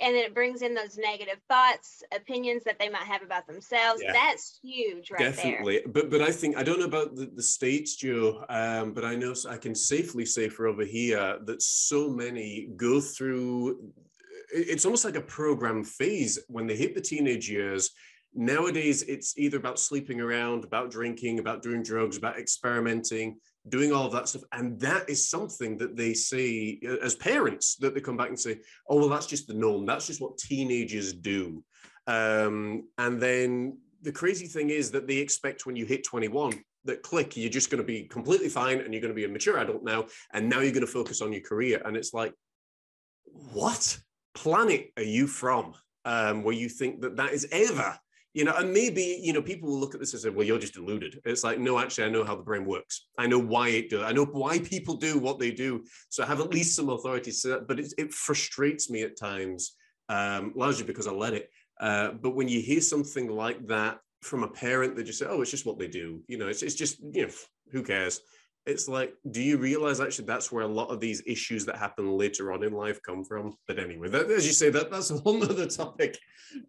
[0.00, 4.02] And then it brings in those negative thoughts, opinions that they might have about themselves.
[4.04, 4.12] Yeah.
[4.12, 5.30] That's huge right there.
[5.30, 9.04] Definitely, but but I think I don't know about the, the states, Joe, um, but
[9.04, 13.92] I know i can safely say for over here that so many go through.
[14.52, 17.90] It's almost like a program phase when they hit the teenage years.
[18.34, 24.06] Nowadays, it's either about sleeping around, about drinking, about doing drugs, about experimenting, doing all
[24.06, 28.00] of that stuff, and that is something that they say uh, as parents that they
[28.00, 29.86] come back and say, "Oh, well, that's just the norm.
[29.86, 31.62] That's just what teenagers do."
[32.06, 36.52] Um, and then the crazy thing is that they expect when you hit 21
[36.84, 39.28] that click, you're just going to be completely fine and you're going to be a
[39.28, 40.06] mature adult now.
[40.32, 41.82] And now you're going to focus on your career.
[41.84, 42.32] And it's like,
[43.52, 43.98] what
[44.34, 45.74] planet are you from
[46.04, 47.98] um, where you think that that is ever?
[48.36, 50.58] You know, and maybe, you know, people will look at this and say, well, you're
[50.58, 51.22] just deluded.
[51.24, 53.06] It's like, no, actually, I know how the brain works.
[53.18, 54.02] I know why it does.
[54.02, 55.84] I know why people do what they do.
[56.10, 57.66] So I have at least some authority to that.
[57.66, 59.72] But it, it frustrates me at times,
[60.10, 61.48] um, largely because I let it.
[61.80, 65.40] Uh, but when you hear something like that from a parent, they just say, "Oh,
[65.40, 67.32] it's just what they do." You know, it's it's just you know,
[67.72, 68.20] who cares?
[68.66, 72.16] It's like, do you realize actually that's where a lot of these issues that happen
[72.16, 73.54] later on in life come from?
[73.68, 76.18] But anyway, that, as you say, that that's a whole other topic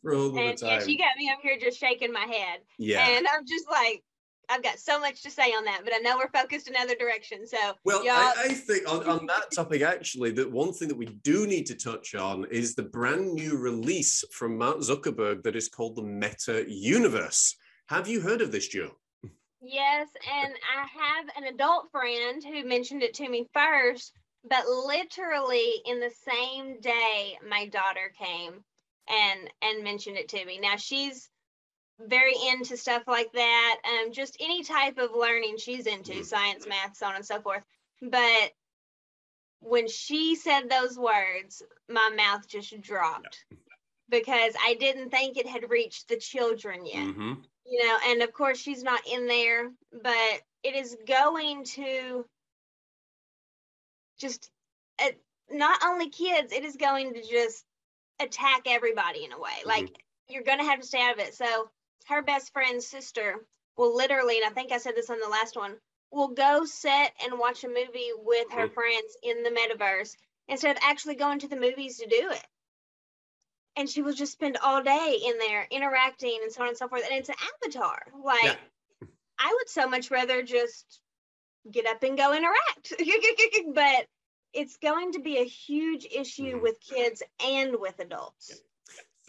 [0.02, 0.70] for all other And time.
[0.70, 2.60] yes, you got me up here just shaking my head.
[2.78, 3.08] yeah.
[3.08, 4.04] And I'm just like,
[4.50, 6.96] I've got so much to say on that, but I know we're focused in another
[6.96, 7.46] direction.
[7.46, 11.08] So Well, I, I think on, on that topic, actually, that one thing that we
[11.24, 15.68] do need to touch on is the brand new release from Mark Zuckerberg that is
[15.68, 17.58] called the Meta Universe.
[17.90, 18.92] Have you heard of this, Joe?
[19.62, 25.82] Yes, and I have an adult friend who mentioned it to me first, but literally
[25.86, 28.64] in the same day my daughter came
[29.10, 30.60] and and mentioned it to me.
[30.60, 31.30] Now she's
[32.00, 33.78] very into stuff like that.
[33.86, 36.26] Um, just any type of learning she's into, Mhm.
[36.26, 37.64] science, math, so on and so forth.
[38.02, 38.54] But
[39.62, 43.46] when she said those words, my mouth just dropped
[44.10, 47.06] because I didn't think it had reached the children yet.
[47.06, 47.34] Mm-hmm.
[47.66, 52.26] You know, and of course she's not in there, but it is going to
[54.18, 54.50] just
[55.00, 55.10] uh,
[55.52, 57.66] not only kids, it is going to just
[58.20, 59.52] attack everybody in a way.
[59.66, 61.36] Like you're going to have to stay out of it.
[61.36, 61.70] So
[62.08, 63.36] her best friend's sister
[63.78, 65.76] will literally, and I think I said this on the last one,
[66.12, 68.74] will go sit and watch a movie with her Mhm.
[68.74, 70.16] friends in the metaverse
[70.48, 72.48] instead of actually going to the movies to do it.
[73.78, 76.88] And she will just spend all day in there interacting and so on and so
[76.88, 77.04] forth.
[77.04, 78.02] And it's an avatar.
[78.24, 78.56] Like, Yeah.
[79.40, 81.00] I would so much rather just
[81.70, 82.94] get up and go interact.
[83.76, 84.08] but
[84.54, 86.62] it's going to be a huge issue Mhm.
[86.62, 88.62] with kids and with adults.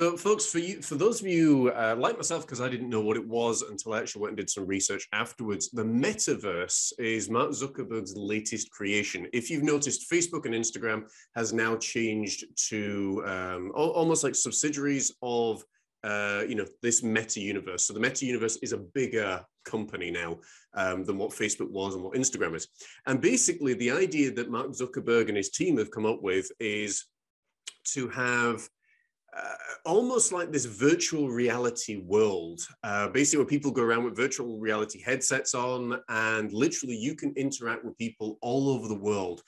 [0.00, 3.00] So, folks, for you, for those of you uh, like myself, because I didn't know
[3.00, 7.28] what it was until I actually went and did some research afterwards, the metaverse is
[7.28, 9.26] Mark Zuckerberg's latest creation.
[9.32, 15.64] If you've noticed, Facebook and Instagram has now changed to um, almost like subsidiaries of
[16.04, 17.84] uh, you know this meta universe.
[17.84, 20.38] So the meta universe is a bigger company now
[20.74, 22.68] um, than what Facebook was and what Instagram is.
[23.06, 27.04] And basically, the idea that Mark Zuckerberg and his team have come up with is
[27.94, 28.68] to have
[29.36, 34.58] uh, almost like this virtual reality world, uh, basically where people go around with virtual
[34.58, 39.42] reality headsets on, and literally you can interact with people all over the world.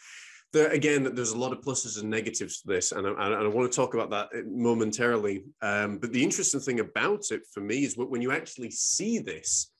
[0.53, 3.47] There, again, there's a lot of pluses and negatives to this, and I, and I
[3.47, 5.45] want to talk about that momentarily.
[5.63, 9.73] Um, but the interesting thing about it for me is when you actually see this,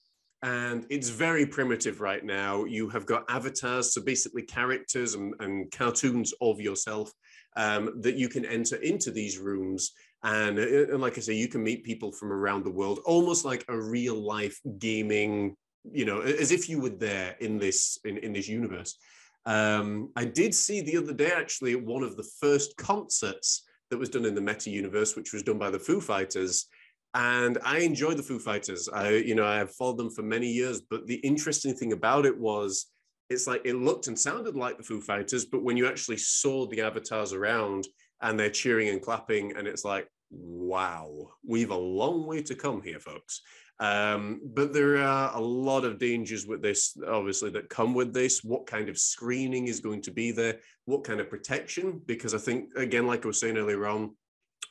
[0.43, 2.63] and it's very primitive right now.
[2.63, 7.11] You have got avatars, so basically characters and, and cartoons of yourself
[7.55, 9.91] um, that you can enter into these rooms.
[10.23, 13.43] And, uh, and like I say, you can meet people from around the world, almost
[13.45, 15.55] like a real life gaming,
[15.91, 18.97] you know, as if you were there in this in, in this universe.
[19.45, 24.09] Um, I did see the other day actually one of the first concerts that was
[24.09, 26.67] done in the Meta universe, which was done by the Foo Fighters.
[27.13, 28.87] And I enjoy the Foo Fighters.
[28.87, 30.81] I, you know, I have followed them for many years.
[30.81, 32.87] But the interesting thing about it was
[33.31, 36.67] it's like it looked and sounded like the Foo Fighters, but when you actually saw
[36.67, 37.87] the avatars around
[38.21, 42.81] and they're cheering and clapping, and it's like, wow, we've a long way to come
[42.81, 43.41] here, folks.
[43.79, 48.43] Um, but there are a lot of dangers with this, obviously, that come with this.
[48.43, 50.59] What kind of screening is going to be there?
[50.85, 51.99] What kind of protection?
[52.05, 54.15] Because I think, again, like I was saying earlier on,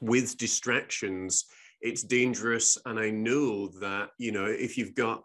[0.00, 1.46] with distractions,
[1.80, 2.78] it's dangerous.
[2.86, 5.24] And I know that, you know, if you've got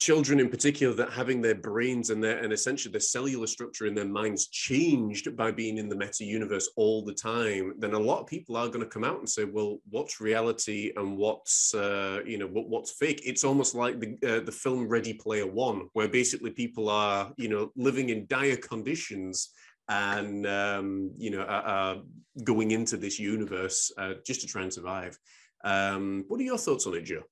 [0.00, 3.94] children in particular that having their brains and their and essentially their cellular structure in
[3.94, 8.20] their minds changed by being in the meta universe all the time then a lot
[8.20, 12.20] of people are going to come out and say well what's reality and what's uh,
[12.26, 13.22] you know what, what's fake?
[13.24, 17.48] It's almost like the uh, the film ready player one where basically people are you
[17.48, 19.50] know living in dire conditions
[19.88, 21.96] and um, you know are,
[22.44, 25.18] going into this universe uh, just to try and survive.
[25.64, 27.22] Um, what are your thoughts on it joe?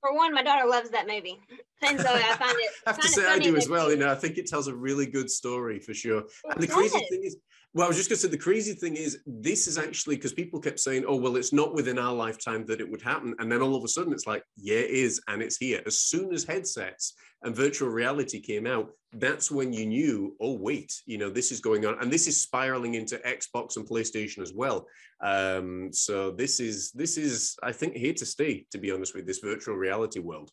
[0.00, 1.38] For one, my daughter loves that movie,
[1.82, 2.70] and so I find it.
[2.86, 3.90] I have to say, I do as well.
[3.90, 6.24] You know, I think it tells a really good story for sure.
[6.50, 7.36] And the crazy thing is,
[7.74, 10.34] well, I was just going to say the crazy thing is, this is actually because
[10.34, 13.50] people kept saying, "Oh, well, it's not within our lifetime that it would happen," and
[13.50, 15.82] then all of a sudden, it's like, "Yeah, it is," and it's here.
[15.86, 20.92] As soon as headsets and virtual reality came out, that's when you knew, "Oh, wait,
[21.06, 24.52] you know, this is going on," and this is spiraling into Xbox and PlayStation as
[24.52, 24.86] well.
[25.22, 28.66] Um, so this is this is, I think, here to stay.
[28.72, 30.50] To be honest with this virtual reality world.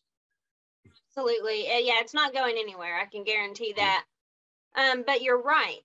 [1.10, 2.98] Absolutely, yeah, it's not going anywhere.
[2.98, 4.04] I can guarantee that.
[4.76, 5.82] Um, but you're right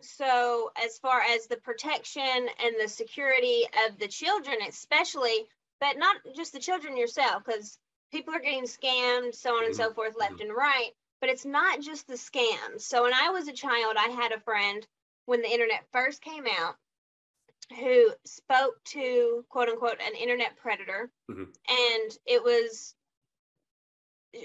[0.00, 5.48] so as far as the protection and the security of the children especially
[5.80, 7.76] but not just the children yourself because
[8.12, 11.80] people are getting scammed so on and so forth left and right but it's not
[11.80, 14.86] just the scams so when i was a child i had a friend
[15.26, 16.76] when the internet first came out
[17.80, 21.52] who spoke to quote unquote an internet predator Mhm.
[21.68, 22.94] and it was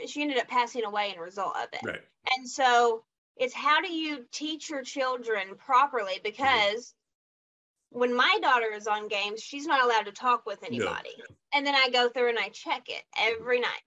[0.08, 1.80] she ended up passing away in a result of it.
[1.84, 2.02] Right.
[2.38, 3.04] and so
[3.38, 6.20] it's how do you teach your children properly?
[6.24, 6.94] Because
[7.90, 11.10] when my daughter is on games she's not allowed to talk with anybody.
[11.54, 13.82] And then i go through and i check it every night.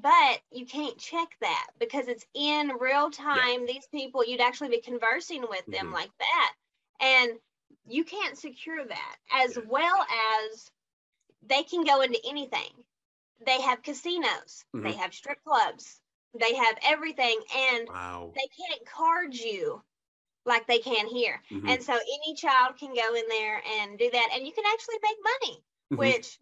[0.00, 3.66] But you can't check that because it's in real time.
[3.66, 5.92] These people you'd actually be conversing with them Mhm.
[5.92, 6.52] like that.
[7.00, 7.32] And
[7.86, 9.64] you can't secure that as Yeah.
[9.66, 10.06] well
[10.42, 10.70] as
[11.42, 12.84] they can go into anything
[13.46, 14.98] they have casinos they Mhm.
[14.98, 16.00] have strip clubs
[16.34, 18.32] they have everything and Wow.
[18.34, 19.82] they can't card you
[20.44, 21.42] like they can here.
[21.50, 21.68] Mhm.
[21.68, 24.98] And so any child can go in there and do that and you can actually
[25.02, 25.98] make money, Mhm.
[25.98, 26.38] which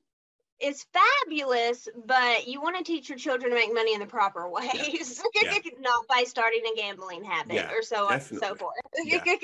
[0.61, 4.49] is fabulous, but you want to teach your children to make money in the proper
[4.49, 5.59] ways, Yeah.
[5.81, 8.75] not by starting a gambling habit Yeah, or so on and so forth.
[9.05, 9.23] Yeah.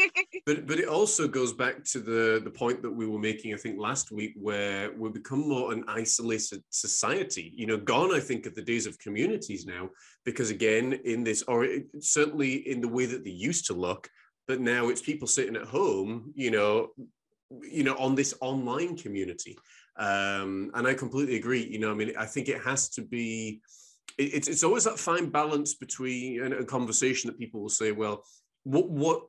[0.47, 3.57] But but it also goes back to the the point that we were making, I
[3.57, 7.53] think, last week, where we become more an isolated society.
[7.57, 9.91] You know, gone, I think, are the days of communities now,
[10.25, 11.67] because again, in this, or
[12.01, 14.09] certainly in the way that they used to look,
[14.47, 16.91] but now it's people sitting at home, you know,
[17.63, 19.57] you know, on this online community.
[19.99, 21.65] Um, and I completely agree.
[21.65, 23.61] You know, I mean, I think it has to be.
[24.19, 28.25] it- It's it's always that fine balance between a conversation that people will say, well,
[28.65, 29.23] what what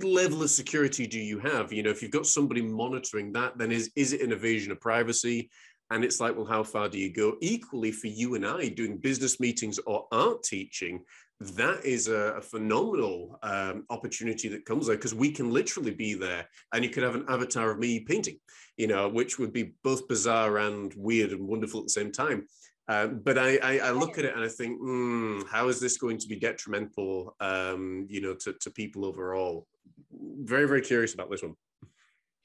[0.00, 1.72] level of security do you have?
[1.72, 4.80] You know, if you've got somebody monitoring that, then is is it an invasion of
[4.80, 5.50] privacy?
[5.90, 7.36] And it's like, well, how far do you go?
[7.40, 11.02] Equally for you and I doing business meetings or art teaching,
[11.40, 16.12] that is a, a phenomenal um, opportunity that comes there because we can literally be
[16.14, 18.38] there and you could have an avatar of me painting,
[18.78, 22.46] you know, which would be both bizarre and weird and wonderful at the same time.
[22.86, 25.98] Um, but I, I, I, look at it and I think, mm, how is this
[25.98, 29.66] going to be detrimental, um, you know, to, to people overall?
[30.10, 31.54] Very, very curious about this one.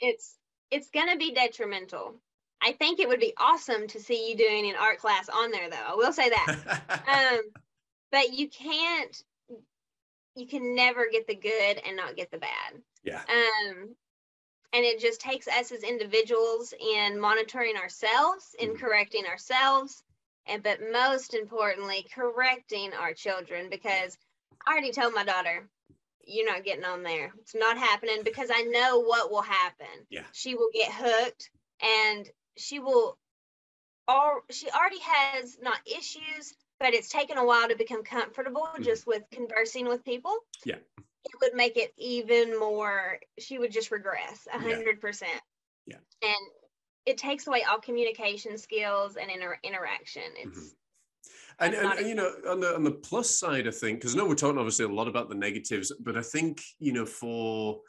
[0.02, 0.36] It's
[0.70, 2.16] it's going to be detrimental.
[2.62, 5.70] I think it would be awesome to see you doing an art class on there,
[5.70, 5.78] though.
[5.88, 6.92] I will say that.
[7.36, 7.42] um,
[8.12, 9.24] but you can't.
[10.36, 12.82] You can never get the good and not get the bad.
[13.04, 13.22] Yeah.
[13.30, 13.96] Um,
[14.74, 18.80] and it just takes us as individuals in monitoring ourselves, in Mhm.
[18.80, 20.04] correcting ourselves,
[20.46, 24.18] and but most importantly correcting our children because
[24.66, 25.70] i already told my daughter
[26.26, 30.26] you're not getting on there it's not happening because i know what will happen Yeah.
[30.34, 31.50] she will get hooked
[31.82, 33.18] and she will
[34.08, 38.84] all she already has not issues but it's taken a while to become comfortable Mhm.
[38.84, 40.80] just with conversing with people Yeah.
[41.26, 45.42] It would make it even more she would just regress a hundred percent
[45.86, 45.98] Yeah.
[46.22, 46.36] and
[47.06, 50.24] it takes away all communication skills and inter- interaction.
[50.38, 50.76] It's Mhm.
[51.60, 54.18] And, and, and, you know, on the on the plus side, I think, because I
[54.18, 57.82] know we're talking obviously a lot about the negatives, but I think you know for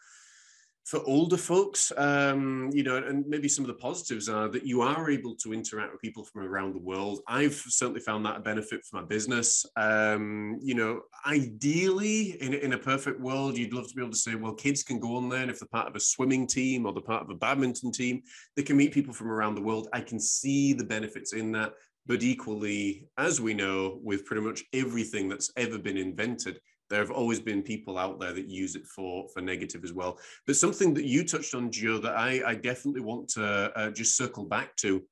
[0.84, 4.82] for older folks, um, you know, and maybe some of the positives are that you
[4.82, 7.20] are able to interact with people from around the world.
[7.26, 9.64] I've certainly found that a benefit for my business.
[9.76, 14.18] Um, you know, ideally, in, in a perfect world, you'd love to be able to
[14.18, 16.84] say, well, kids can go on there, and if they're part of a swimming team
[16.84, 18.22] or they're part of a badminton team,
[18.54, 19.88] they can meet people from around the world.
[19.94, 21.72] I can see the benefits in that.
[22.06, 26.60] But equally, as we know, with pretty much everything that's ever been invented,
[26.94, 30.16] there have always been people out there that use it for for negative as well.
[30.46, 34.16] But something that you touched on, Joe, that I, I definitely want to uh, just
[34.16, 35.02] circle back to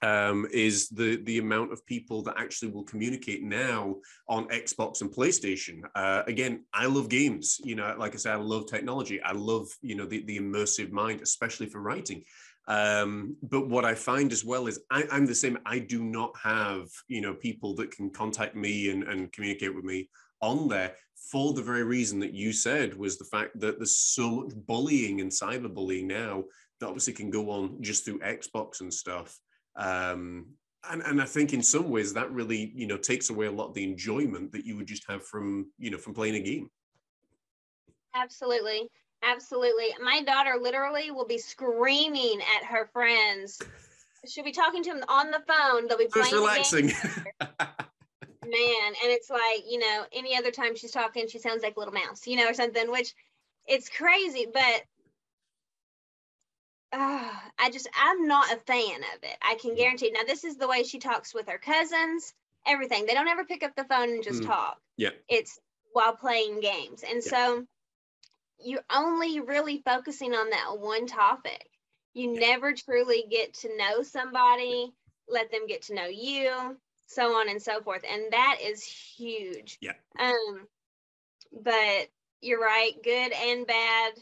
[0.00, 3.96] um, is the the amount of people that actually will communicate now
[4.28, 5.82] on Xbox and PlayStation.
[5.94, 7.60] Uh, again, I love games.
[7.62, 9.20] You know, like I said, I love technology.
[9.20, 12.24] I love you know the the immersive mind, especially for writing.
[12.66, 15.58] Um, but what I find as well is I, I'm the same.
[15.66, 19.84] I do not have you know people that can contact me and, and communicate with
[19.84, 20.08] me
[20.40, 20.94] on there
[21.30, 25.20] for the very reason that you said was the fact that there's so much bullying
[25.20, 26.44] and cyberbullying now
[26.80, 29.38] that obviously can go on just through Xbox and stuff.
[29.76, 30.46] Um,
[30.90, 33.68] and, and I think in some ways that really, you know, takes away a lot
[33.68, 36.70] of the enjoyment that you would just have from, you know, from playing a game.
[38.14, 38.88] absolutely,
[39.22, 39.88] absolutely.
[40.02, 43.60] My daughter literally will be screaming at her friends.
[44.26, 45.86] She'll be talking to them on the phone.
[45.86, 46.40] They'll be playing game.
[46.40, 46.92] relaxing.
[48.50, 51.78] man and it's like you know any other time she's talking she sounds like a
[51.78, 53.14] little mouse you know or something which
[53.66, 54.82] it's crazy but
[56.92, 59.76] uh, i just i'm not a fan of it i can Mm.
[59.76, 62.34] guarantee now this is the way she talks with her cousins
[62.66, 64.46] everything they don't ever pick up the phone and just Mm.
[64.46, 65.10] talk Yeah.
[65.28, 65.58] it's
[65.92, 67.30] while playing games and Yeah.
[67.30, 67.66] so
[68.58, 71.70] you're only really focusing on that one topic
[72.14, 72.40] you Yeah.
[72.40, 74.92] never truly get to know somebody
[75.28, 76.76] let them get to know you
[77.10, 79.92] so on and so forth and that is huge Yeah.
[80.18, 80.66] um
[81.62, 82.08] but
[82.40, 84.12] you're right good and bad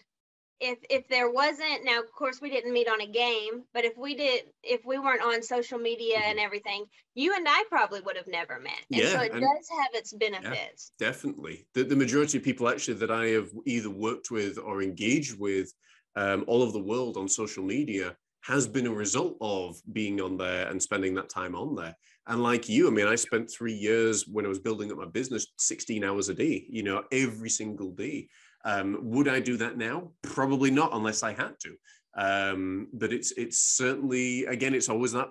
[0.60, 3.96] if if there wasn't now of course we didn't meet on a game but if
[3.96, 8.16] we did if we weren't on social media and everything you and i probably would
[8.16, 11.66] have never met and so it and- does have its benefits Definitely.
[11.74, 15.72] The, the majority of people actually that I have either worked with or engaged with
[16.16, 20.36] um, all over the world on social media has been a result of being on
[20.36, 21.94] there and spending that time on there.
[22.28, 25.06] And like you, I mean, I spent three years when I was building up my
[25.06, 28.28] business, 16 hours a day, you know, every single day.
[28.64, 30.10] Um, would I do that now?
[30.22, 31.76] Probably not, unless I had to.
[32.16, 35.30] Um, but it's it's certainly again, it's always that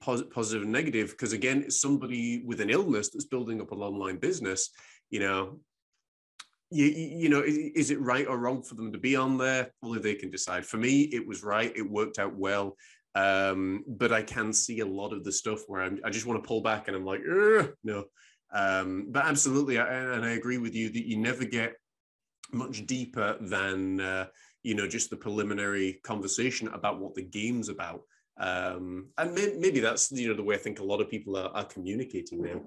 [0.00, 4.16] positive and negative because again, it's somebody with an illness that's building up an online
[4.16, 4.70] business.
[5.10, 5.60] You know,
[6.70, 9.70] you, you know, is, is it right or wrong for them to be on there?
[9.82, 10.66] Only they can decide.
[10.66, 11.72] For me, it was right.
[11.76, 12.76] It worked out well.
[13.14, 16.42] Um, but I can see a lot of the stuff where I'm, I just want
[16.42, 17.20] to pull back and I'm like,
[17.84, 18.04] no.
[18.52, 21.74] Um, but absolutely, I, and I agree with you that you never get
[22.52, 24.26] much deeper than uh,
[24.62, 28.02] you know just the preliminary conversation about what the game's about.
[28.38, 31.36] Um, and may, maybe that's you know the way I think a lot of people
[31.36, 32.60] are, are communicating now.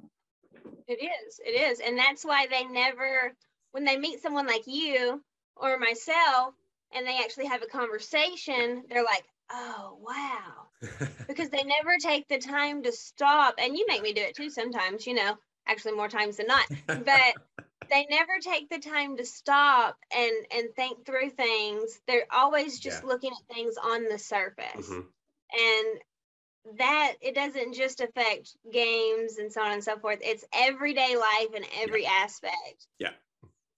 [0.88, 1.40] It is.
[1.46, 1.80] It is.
[1.80, 3.34] And that's why they never,
[3.72, 5.22] when they meet someone like you
[5.56, 6.54] or myself
[6.94, 10.68] and they actually have a conversation, they're like, oh, wow.
[11.28, 13.56] Because they never take the time to stop.
[13.60, 16.66] And you make me do it too sometimes, you know, actually more times than not.
[16.94, 17.36] But
[17.90, 22.00] they never take the time to stop and and think through things.
[22.08, 23.10] They're always just Yeah.
[23.10, 25.06] looking at things on the surface Mhm.
[25.54, 26.02] and
[26.80, 30.20] that it doesn't just affect games and so on and so forth.
[30.22, 32.88] It's everyday life and every aspect.
[33.00, 33.14] Yeah.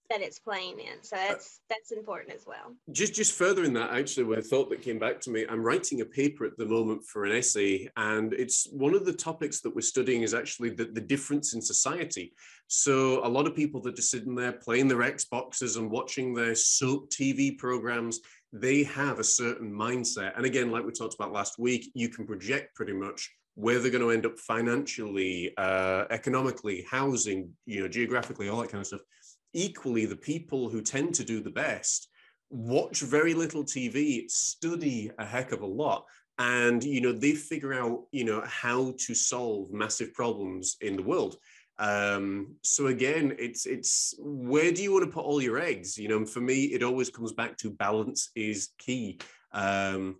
[0.09, 1.01] That it's playing in.
[1.01, 2.75] So that's that's important as well.
[2.91, 5.61] just just further in that actually with a thought that came back to me i'm
[5.61, 9.61] writing a paper at the moment for an essay and it's one of the topics
[9.61, 12.33] that we're studying is actually the, the difference in society
[12.67, 16.55] so a lot of people that are sitting there playing their xboxes and watching their
[16.55, 18.19] soap tv programs
[18.53, 22.25] they have a certain mindset and again like we talked about last week you can
[22.25, 27.87] project pretty much where they're going to end up financially uh, economically housing you know
[27.87, 29.01] geographically all that kind of stuff
[29.53, 32.09] equally the people who tend to do the best
[32.49, 36.05] watch very little tv study a heck of a lot
[36.39, 41.03] and you know they figure out you know how to solve massive problems in the
[41.03, 41.35] world.
[41.77, 45.97] Um so again it's it's where do you want to put all your eggs?
[45.97, 49.19] You know for me it always comes back to balance is key.
[49.51, 50.15] Um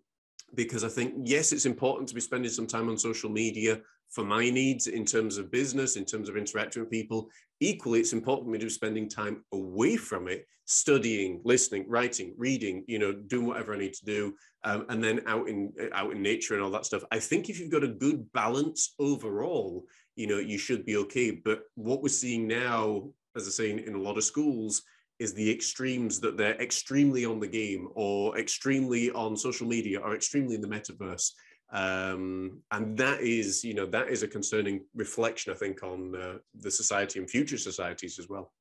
[0.56, 4.24] because i think yes it's important to be spending some time on social media for
[4.24, 7.30] my needs in terms of business, in terms of interacting with people.
[7.60, 12.34] Equally, it's important for me to be spending time away from it, studying, listening, writing,
[12.38, 14.34] reading, you know, doing whatever I need to do,
[14.64, 17.04] um, and then out in out in nature and all that stuff.
[17.12, 19.86] I think if you've got a good balance overall,
[20.16, 21.32] you know, you should be okay.
[21.32, 24.82] But what we're seeing now, as I say, in, in a lot of schools,
[25.20, 30.16] is the extremes that they're extremely on the game or extremely on social media or
[30.16, 31.32] extremely in the metaverse
[31.72, 36.38] um, and that is you know that is a concerning reflection i think on uh,
[36.56, 38.52] the society and future societies as well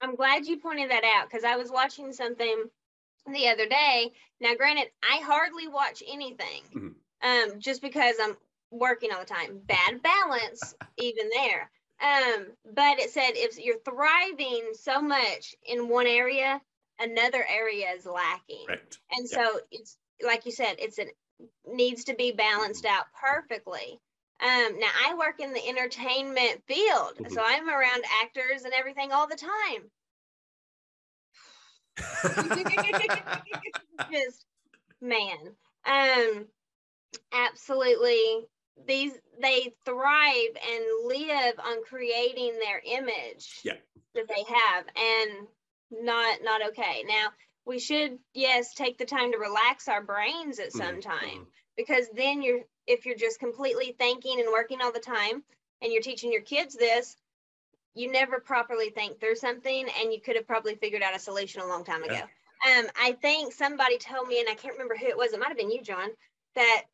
[0.00, 2.64] I'm glad you pointed that out because I was watching something
[3.26, 4.12] the other day.
[4.40, 6.94] Now, granted, I hardly watch anything Mhm.
[7.22, 8.36] um, just because I'm
[8.70, 9.58] working all the time.
[9.66, 11.70] Bad balance, even there.
[12.00, 16.62] Um, but it said if you're thriving so much in one area,
[16.98, 18.64] another area is lacking.
[18.66, 19.36] correct And Yeah.
[19.36, 21.10] so it's like you said, it's an
[21.66, 24.00] needs to be balanced out perfectly.
[24.40, 27.32] Um, now I work in the entertainment field, Mhm.
[27.32, 29.90] so I'm around actors and everything all the time.
[34.12, 34.46] Just
[35.00, 36.46] man, um,
[37.32, 38.46] absolutely.
[38.86, 43.76] These they thrive and live on creating their image Yeah.
[44.14, 45.48] that they have, and
[45.90, 47.04] not not okay.
[47.06, 47.28] Now
[47.66, 51.46] we should yes take the time to relax our brains at some Mhm, time
[51.76, 55.44] because then you're if you're just completely thinking and working all the time
[55.82, 57.16] and you're teaching your kids this
[57.94, 61.60] you never properly think through something and you could have probably figured out a solution
[61.60, 62.12] a long time Yeah.
[62.24, 65.40] ago um, i think somebody told me and i can't remember who it was it
[65.40, 66.08] might have been you john
[66.54, 66.84] that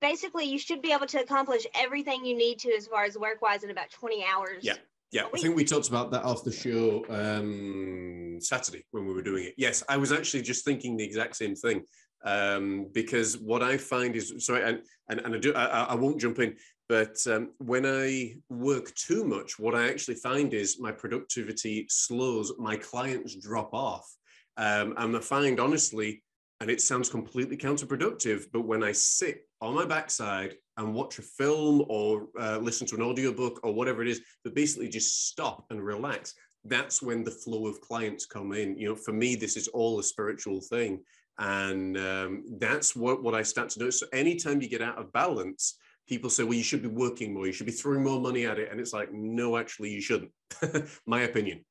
[0.00, 3.40] basically you should be able to accomplish everything you need to as far as work
[3.40, 4.76] wise in about 20 hours Yeah.
[5.12, 9.22] Yeah, I think we talked about that off the show um, Saturday when we were
[9.22, 9.54] doing it.
[9.58, 11.82] Yes, I was actually just thinking the exact same thing
[12.24, 16.18] um, because what I find is sorry, and and, and I do I, I won't
[16.18, 16.56] jump in,
[16.88, 22.50] but um, when I work too much, what I actually find is my productivity slows,
[22.58, 24.10] my clients drop off,
[24.56, 26.22] um, and I find honestly,
[26.62, 31.22] and it sounds completely counterproductive, but when I sit on my backside and watch a
[31.22, 35.66] film or uh, listen to an audiobook or whatever it is, but basically just stop
[35.70, 36.34] and relax.
[36.64, 38.78] That's when the flow of clients come in.
[38.78, 41.00] You know, for me, this is all a spiritual thing.
[41.38, 44.00] And um, that's what, what I start to notice.
[44.00, 45.76] So anytime you get out of balance,
[46.08, 48.58] people say, well, you should be working more, you should be throwing more money at
[48.58, 48.70] it.
[48.70, 50.30] And it's like, no, actually, you shouldn't.
[51.06, 51.64] My opinion.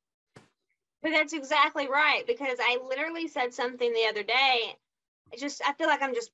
[1.02, 4.76] But that's exactly right because I literally said something the other day.
[5.34, 6.32] I just I feel like I'm just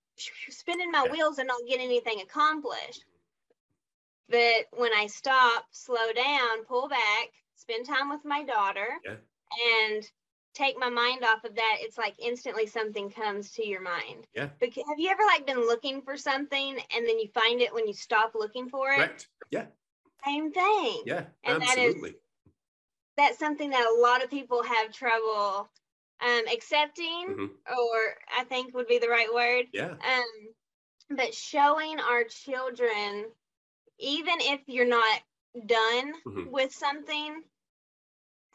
[0.49, 1.11] spinning my Yeah.
[1.11, 3.05] wheels and not getting anything accomplished.
[4.29, 9.15] But when I stop, slow down, pull back, spend time with my daughter, Yeah.
[9.85, 10.11] and
[10.53, 14.27] take my mind off of that, it's like instantly something comes to your mind.
[14.33, 14.49] Yeah.
[14.59, 17.87] Because have you ever like been looking for something and then you find it when
[17.87, 18.95] you stop looking for it?
[18.95, 19.27] Correct.
[19.51, 19.67] Yeah.
[20.25, 21.03] Same thing.
[21.05, 21.27] Yeah.
[21.43, 22.15] And that is- absolutely.
[23.15, 25.69] That's something that a lot of people have trouble
[26.21, 27.49] um, accepting Mhm.
[27.77, 29.67] or I think would be the right word.
[29.71, 29.91] Yeah.
[29.91, 30.53] Um,
[31.11, 33.31] but showing our children,
[33.99, 35.21] even if you're not
[35.65, 36.47] done Mhm.
[36.51, 37.43] with something,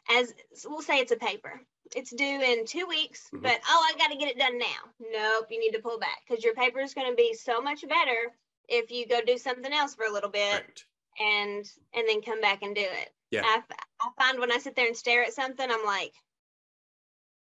[0.09, 0.33] as
[0.65, 1.61] we'll say it's a paper,
[1.95, 3.41] it's due in two weeks, Mhm.
[3.43, 4.93] but oh, I got to get it done now.
[4.99, 7.87] Nope, you need to pull back because your paper is going to be so much
[7.87, 8.35] better
[8.67, 10.85] if you go do something else for a little bit Correct.
[11.19, 13.13] and and then come back and do it.
[13.31, 13.43] Yeah.
[13.45, 16.13] I, f- I find when I sit there and stare at something, I'm like,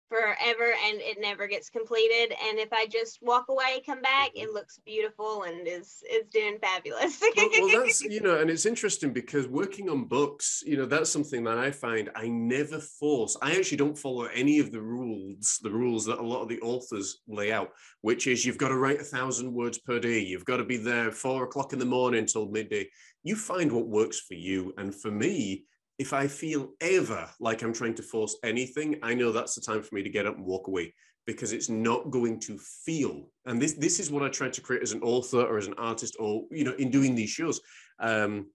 [0.09, 2.35] forever and it never gets completed.
[2.47, 4.55] And if I just walk away, come back, it mm-hmm.
[4.55, 7.21] looks beautiful and is is doing fabulous.
[7.21, 11.11] well, well, that's you know, and it's interesting because working on books, you know, that's
[11.11, 13.37] something that I find I never force.
[13.41, 16.59] I actually don't follow any of the rules, the rules that a lot of the
[16.61, 17.69] authors lay out,
[18.01, 20.77] which is you've got to write a thousand words per day, you've got to be
[20.77, 22.89] there four o'clock in the morning till midday.
[23.23, 25.65] You find what works for you, and for me,
[25.99, 29.83] if I feel ever like I'm trying to force anything, I know that's the time
[29.83, 30.93] for me to get up and walk away
[31.27, 33.29] because it's not going to feel.
[33.45, 35.75] And this this is what I try to create as an author or as an
[35.77, 37.59] artist or you know in doing these shows.
[37.99, 38.47] Um,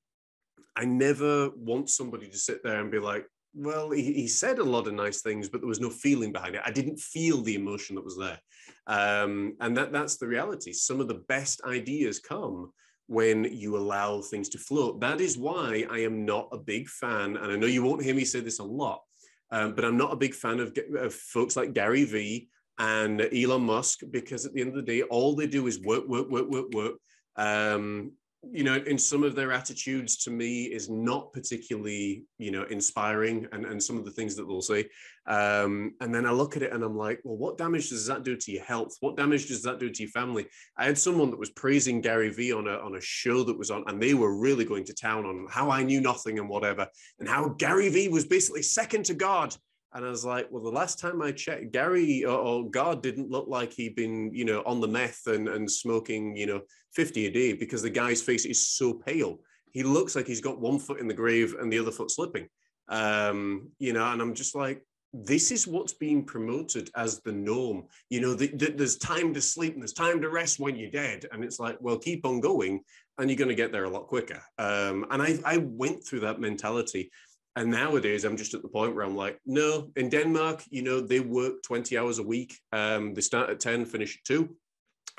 [0.74, 4.64] I never want somebody to sit there and be like, well, he, he said a
[4.64, 6.62] lot of nice things, but there was no feeling behind it.
[6.64, 8.40] I didn't feel the emotion that was there.
[8.88, 10.72] Um, and that that's the reality.
[10.72, 12.72] Some of the best ideas come
[13.06, 15.00] when you allow things to float.
[15.00, 18.14] That is why I am not a big fan, and I know you won't hear
[18.14, 19.02] me say this a lot,
[19.50, 22.48] um, but I'm not a big fan of, of, folks like Gary Vee
[22.78, 26.08] and Elon Musk because at the end of the day, all they do is work,
[26.08, 26.94] work, work, work, work.
[27.36, 28.12] Um,
[28.52, 33.46] you know, in some of their attitudes to me is not particularly, you know, inspiring
[33.52, 34.88] and, and some of the things that they'll say.
[35.26, 38.24] Um, and then I look at it and I'm like, well, what damage does that
[38.24, 38.96] do to your health?
[39.00, 40.46] What damage does that do to your family?
[40.76, 43.70] I had someone that was praising Gary Vee on a, on a show that was
[43.70, 46.86] on, and they were really going to town on how I knew nothing and whatever,
[47.18, 49.56] and how Gary Vee was basically second to God.
[49.94, 53.30] And I was like, well, the last time I checked, Gary or, or, God didn't
[53.30, 56.62] look like he'd been, you know, on the meth and, and smoking, you know,
[56.94, 59.38] 50 a day because the guy's face is so pale.
[59.70, 62.48] He looks like he's got one foot in the grave and the other foot slipping.
[62.88, 67.84] Um, you know, and I'm just like, this is what's being promoted as the norm.
[68.10, 70.90] You know, the, the, there's time to sleep and there's time to rest when you're
[70.90, 71.26] dead.
[71.30, 72.80] And it's like, well, keep on going
[73.18, 74.42] and you're going to get there a lot quicker.
[74.58, 77.12] Um, and I, I went through that mentality
[77.56, 81.00] and nowadays, I'm just at the point where I'm like, no, in Denmark, you know,
[81.00, 82.58] they work 20 hours a week.
[82.72, 84.56] Um, they start at 10, finish at 2.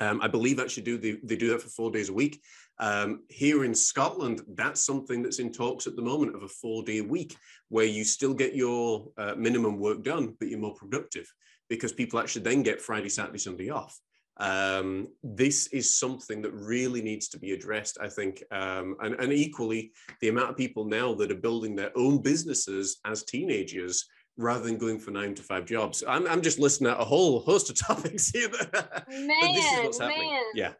[0.00, 2.42] Um, I believe actually do they, they do that for four days a week.
[2.78, 6.82] Um, here in Scotland, that's something that's in talks at the moment of a four
[6.82, 7.34] day week
[7.70, 11.32] where you still get your uh, minimum work done, but you're more productive
[11.70, 13.98] because people actually then get Friday, Saturday, Sunday off
[14.38, 18.42] um, this is something that really needs to be addressed, I think.
[18.50, 22.98] Um, and, and equally, the amount of people now that are building their own businesses
[23.04, 24.06] as teenagers
[24.36, 26.04] rather than going for nine to five jobs.
[26.06, 28.48] I'm, I'm just listing out a whole host of topics here.
[28.48, 30.42] That, man, man.
[30.54, 30.72] Yeah.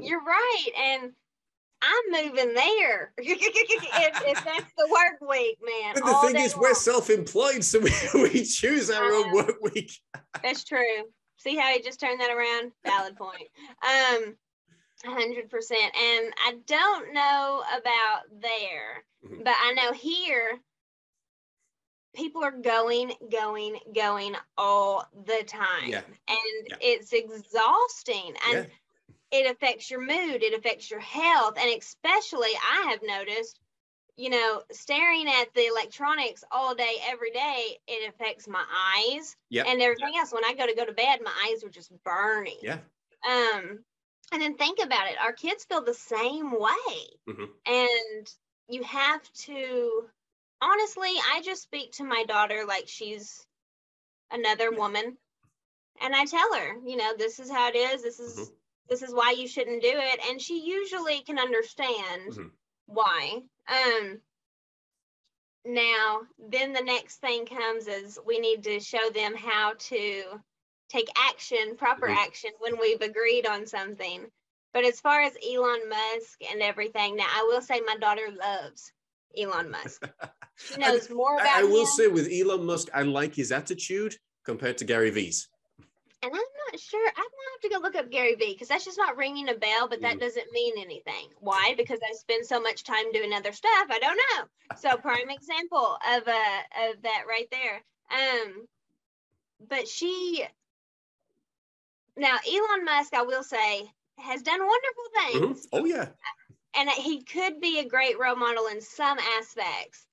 [0.00, 0.66] You're right.
[0.78, 1.12] And
[1.82, 3.12] I'm moving there.
[3.18, 5.94] if, if, that's the work week, man.
[5.94, 6.62] But the thing is, long.
[6.62, 9.92] we're self employed, so we, we choose our own work week.
[10.42, 11.04] that's true.
[11.38, 12.72] See how he just turned that around?
[12.84, 13.48] Valid point.
[13.82, 14.36] Um,
[15.04, 15.72] 100%.
[15.72, 19.42] And I don't know about there, mm-hmm.
[19.44, 20.58] but I know here
[22.14, 25.88] people are going, going, going all the time.
[25.88, 26.00] Yeah.
[26.28, 26.76] And yeah.
[26.80, 28.34] it's exhausting.
[28.48, 28.68] And
[29.30, 29.38] yeah.
[29.38, 31.58] it affects your mood, it affects your health.
[31.60, 33.60] And especially, I have noticed
[34.16, 38.64] you know, staring at the electronics all day, every day, it affects my
[38.98, 39.66] eyes yep.
[39.68, 40.22] and everything yep.
[40.22, 40.32] else.
[40.32, 42.58] When I go to go to bed, my eyes are just burning.
[42.62, 42.78] Yeah.
[43.28, 43.80] Um,
[44.32, 45.16] and then think about it.
[45.20, 46.98] Our kids feel the same way.
[47.28, 47.44] Mm-hmm.
[47.66, 48.26] And
[48.68, 50.08] you have to
[50.60, 53.46] honestly, I just speak to my daughter like she's
[54.30, 55.16] another woman.
[56.00, 58.02] And I tell her, you know, this is how it is.
[58.02, 58.54] This is mm-hmm.
[58.88, 60.20] this is why you shouldn't do it.
[60.28, 62.48] And she usually can understand mm-hmm.
[62.86, 64.20] why um,
[65.64, 70.22] now, then the next thing comes is we need to show them how to
[70.88, 72.18] take action, proper mm-hmm.
[72.18, 74.26] action, when we've agreed on something.
[74.72, 78.92] But as far as Elon Musk and everything, now I will say my daughter loves
[79.36, 80.08] Elon Musk.
[80.58, 81.46] She knows more about.
[81.48, 81.86] I, I will him.
[81.86, 85.48] say with Elon Musk, I like his attitude compared to Gary Vee's.
[86.26, 87.08] And I'm not sure.
[87.08, 89.54] I'm gonna have to go look up Gary Vee because that's just not ringing a
[89.54, 89.86] bell.
[89.88, 90.20] But that mm.
[90.20, 91.28] doesn't mean anything.
[91.38, 91.74] Why?
[91.76, 93.86] Because I spend so much time doing other stuff.
[93.90, 94.76] I don't know.
[94.76, 97.82] So prime example of uh of that right there.
[98.10, 98.66] Um,
[99.68, 100.44] but she
[102.16, 103.84] now Elon Musk, I will say,
[104.18, 105.38] has done wonderful mm-hmm.
[105.38, 105.66] things.
[105.66, 105.76] Mm-hmm.
[105.76, 106.08] Oh yeah.
[106.74, 110.06] And he could be a great role model in some aspects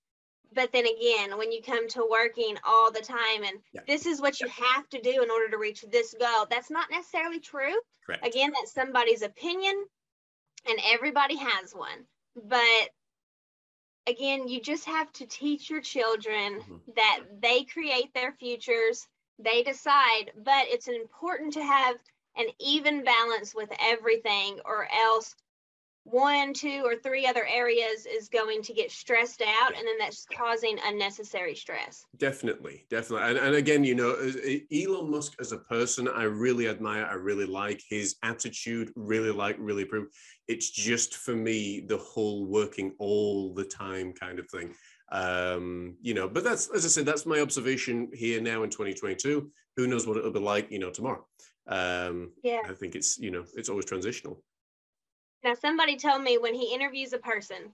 [0.54, 3.82] but then again when you come to working all the time and yeah.
[3.88, 6.89] this is what you have to do in order to reach this goal that's not
[6.91, 7.76] necessarily true
[8.06, 8.26] Correct.
[8.26, 9.74] again that's somebody's opinion
[10.68, 12.89] and everybody has one but
[14.08, 16.76] again you just have to teach your children mm-hmm.
[16.95, 19.08] that they create their futures
[19.39, 21.95] they decide but it's important to have
[22.36, 25.36] an even balance with everything or else
[26.04, 30.26] one, two, or three other areas is going to get stressed out, and then that's
[30.36, 32.06] causing unnecessary stress.
[32.18, 33.30] Definitely, definitely.
[33.30, 37.14] And, and again, you know, uh, Elon Musk as a person, I really admire, I
[37.14, 40.08] really like his attitude, really like, really approve.
[40.47, 44.74] It's just for me, the whole working all the time kind of thing.
[45.12, 49.49] Um, you know, but that's, as I said, that's my observation here now in 2022.
[49.78, 51.26] Who knows what it'll be like, you know, tomorrow.
[51.68, 52.62] Um, Yeah.
[52.68, 54.43] I think it's, you know, it's always transitional.
[55.44, 57.74] Now, somebody told me when he interviews a person,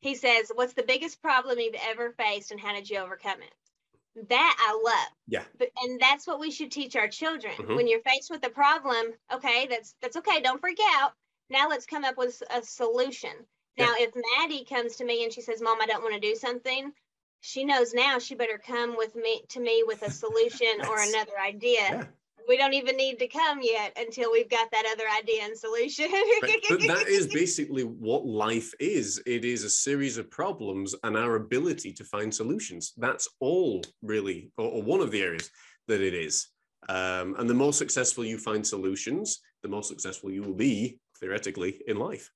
[0.00, 4.28] he says, What's the biggest problem you've ever faced and how did you overcome it?
[4.28, 5.12] That I love.
[5.28, 5.44] Yeah.
[5.58, 7.54] But, and that's what we should teach our children.
[7.56, 7.76] Mhm.
[7.76, 10.40] When you're faced with a problem, okay, that's that's okay.
[10.40, 11.12] Don't freak out.
[11.50, 13.46] Now let's come up with a solution.
[13.76, 13.86] Yeah.
[13.86, 16.34] Now, if Maddie comes to me and she says, "Mom, I don't want to do
[16.34, 16.92] something,"
[17.40, 21.38] she knows now she better come with me to me with a solution or another
[21.38, 21.80] idea.
[21.80, 22.04] Yeah.
[22.48, 26.08] We don't even need to come yet until we've got that other idea and solution.
[26.40, 31.16] but, but that is basically what life is it is a series of problems and
[31.16, 35.50] our ability to find solutions that's all really or, or one of the areas
[35.88, 36.48] that it is
[36.88, 41.80] um, and the more successful you find solutions the more successful you will be theoretically
[41.86, 42.30] in life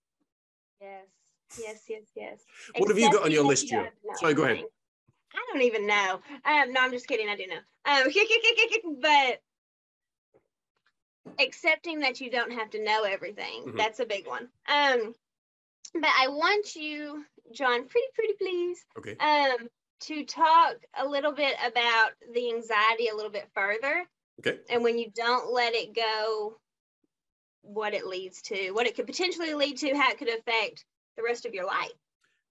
[0.81, 1.07] Yes,
[1.59, 2.41] yes, yes, yes.
[2.79, 3.89] What have you got on your list, you Jo?
[4.15, 4.65] Sorry, go ahead.
[5.35, 6.21] I don't even know.
[6.45, 7.29] Um, no, I'm just kidding.
[7.29, 7.61] I do know.
[7.85, 9.43] Um, but
[11.39, 13.65] accepting that you don't have to know everything.
[13.67, 13.77] Mhm.
[13.77, 14.49] That's a big one.
[14.69, 15.15] Um,
[15.95, 19.69] but I want you, John, pretty, pretty please, okay um,
[20.01, 24.09] to talk a little bit about the anxiety a little bit further.
[24.41, 24.59] Okay.
[24.71, 26.59] And when you don't let it go,
[27.63, 30.85] what it leads to, what it could potentially lead to, how it could affect
[31.17, 31.93] the rest of your life.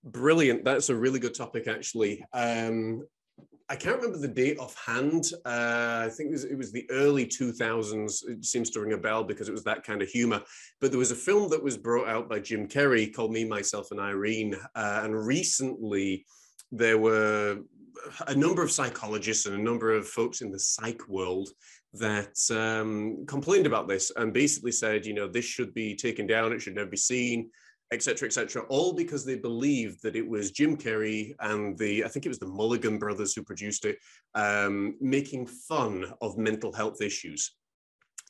[0.03, 0.63] Brilliant.
[0.63, 2.23] That's a really good topic, actually.
[2.31, 3.07] Um,
[3.71, 5.25] I can't remember the date offhand.
[5.45, 8.27] Uh, I think it was, it was the early 2000s.
[8.27, 10.41] It seems to ring a bell because it was that kind of humor.
[10.81, 13.91] But there was a film that was brought out by Jim Carrey called Me, Myself,
[13.91, 14.55] and Irene.
[14.75, 16.25] Uh, and recently,
[16.71, 17.59] there were
[18.27, 21.49] a number of psychologists and a number of folks in the psych world
[21.93, 26.53] that um, complained about this and basically said, you know, this should be taken down,
[26.53, 27.49] it should never be seen
[27.91, 32.05] et cetera, et cetera, all because they believed that it was Jim Carrey and the,
[32.05, 33.97] I think it was the Mulligan brothers who produced it,
[34.35, 37.51] um, making fun of mental health issues.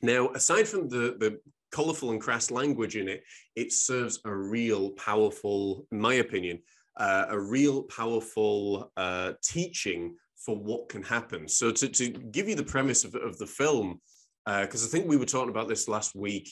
[0.02, 1.40] Now, aside from the, the
[1.72, 3.22] colorful and crass language in it,
[3.54, 6.60] it serves a real powerful, in my opinion,
[6.96, 11.46] uh, a real powerful uh, teaching for what can happen.
[11.46, 14.00] So to, to give you the premise of, of the film,
[14.46, 16.50] because I think we were talking about this last week,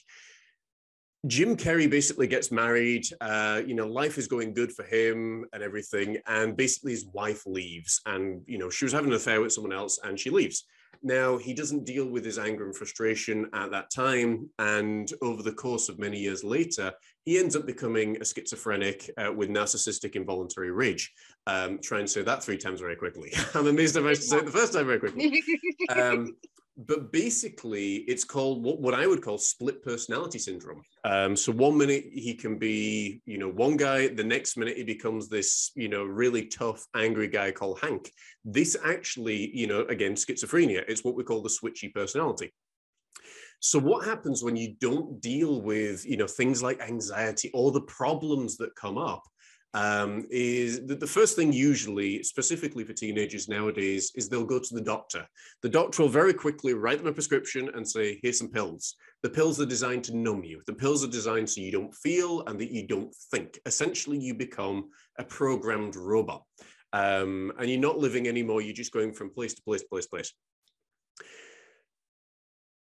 [1.27, 3.05] Jim Carrey basically gets married.
[3.21, 6.19] Uh, you know, life is going good for him and everything.
[6.27, 9.73] And basically, his wife leaves, and you know, she was having an affair with someone
[9.73, 10.65] else, and she leaves.
[11.03, 14.51] Now, he doesn't deal with his anger and frustration at that time.
[14.59, 16.93] And over the course of many years later,
[17.25, 21.13] he ends up becoming a schizophrenic uh, with narcissistic involuntary rage.
[21.47, 23.33] Um, try and say that three times very quickly.
[23.55, 25.41] I'm amazed I managed to say it the first time very quickly
[25.89, 26.35] um,
[26.79, 30.83] but basically it's called what, what i would call split personality syndrome.
[31.05, 34.85] Um, so one minute he can be you know one guy the next minute he
[34.85, 38.13] becomes this you know really tough angry guy called hank.
[38.45, 42.53] This actually you know again schizophrenia it's what we call the switchy personality.
[43.61, 47.83] So what happens when you don't deal with you know things like anxiety or the
[47.83, 49.25] problems that come up
[49.75, 54.75] um, is that the first thing usually, specifically for teenagers nowadays, is they'll go to
[54.75, 55.27] the doctor.
[55.63, 58.97] The doctor will very quickly write them a prescription and say, here's some pills.
[59.23, 60.63] The pills are designed to numb you.
[60.67, 63.59] The pills are designed so you don't feel and that you don't think.
[63.67, 64.89] Essentially, you become
[65.19, 66.43] a programmed robot.
[66.95, 68.63] Um, and you're not living anymore.
[68.63, 70.33] You're just going from place to place, place, place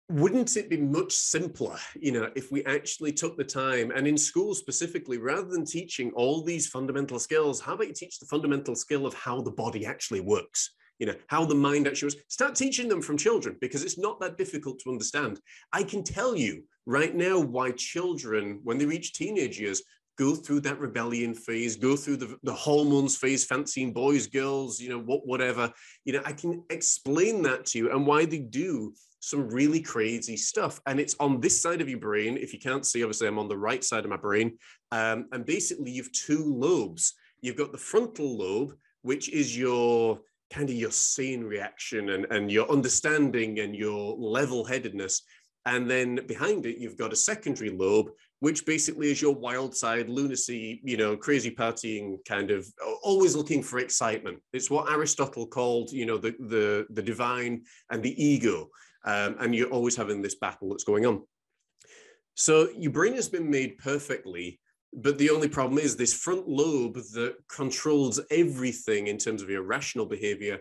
[0.10, 4.18] wouldn't it be much simpler you know if we actually took the time and in
[4.18, 8.76] school specifically rather than teaching all these fundamental skills how about you teach the fundamental
[8.76, 10.76] skill of how the body actually works?
[10.99, 12.24] You know how the mind actually works.
[12.28, 15.39] Start teaching them from children because it's not that difficult to understand.
[15.72, 19.82] I can tell you right now why children when they reach teenage years
[20.18, 24.89] go through that rebellion phase go through the, the hormones phase fancying boys girls you
[24.89, 25.72] know what whatever.
[26.06, 28.93] You know i can explain that to you and why they do
[29.24, 30.82] some really crazy stuff.
[30.86, 32.36] And it's on this side of your brain.
[32.36, 34.57] If you can't see, obviously, I'm on the right side of my brain.
[34.91, 37.13] Um, and basically, you've two lobes.
[37.41, 40.19] You've got the frontal lobe, which is your
[40.51, 45.21] kind of your sane reaction and, and your understanding and your level headedness.
[45.65, 48.09] And then behind it, you've got a secondary lobe,
[48.41, 52.67] which basically is your wild side, lunacy, you know, crazy partying kind of
[53.01, 54.39] always looking for excitement.
[54.51, 58.67] It's what Aristotle called, you know, the the the divine and the ego.
[59.06, 61.24] Um, and you're always having this battle that's going on.
[62.36, 64.60] So your brain has been made perfectly
[64.95, 69.64] but the only problem is this front lobe that controls everything in terms of your
[69.64, 70.60] rational behavior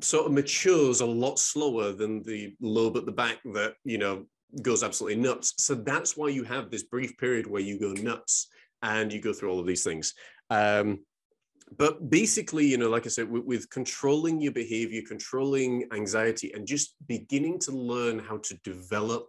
[0.00, 4.24] sort of matures a lot slower than the lobe at the back that you know
[4.62, 8.48] goes absolutely nuts so that's why you have this brief period where you go nuts
[8.82, 10.14] and you go through all of these things
[10.50, 10.98] um,
[11.76, 16.66] but basically you know like i said with, with controlling your behavior controlling anxiety and
[16.66, 19.26] just beginning to learn how to develop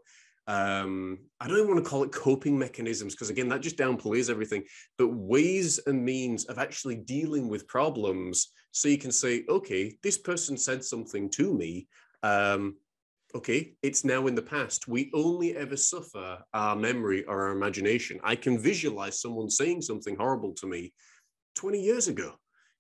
[0.48, 4.30] um, I don't even want to call it coping mechanisms because again, that just downplays
[4.30, 4.64] everything,
[4.98, 8.52] but ways and means of actually dealing with problems.
[8.72, 11.88] So you can say, okay, this person said something to me.
[12.24, 12.78] Um,
[13.36, 14.88] okay, it's now in the past.
[14.88, 18.20] We only ever suffer our memory or our imagination.
[18.24, 20.92] I can visualize someone saying something horrible to me
[21.56, 22.34] 20 years ago,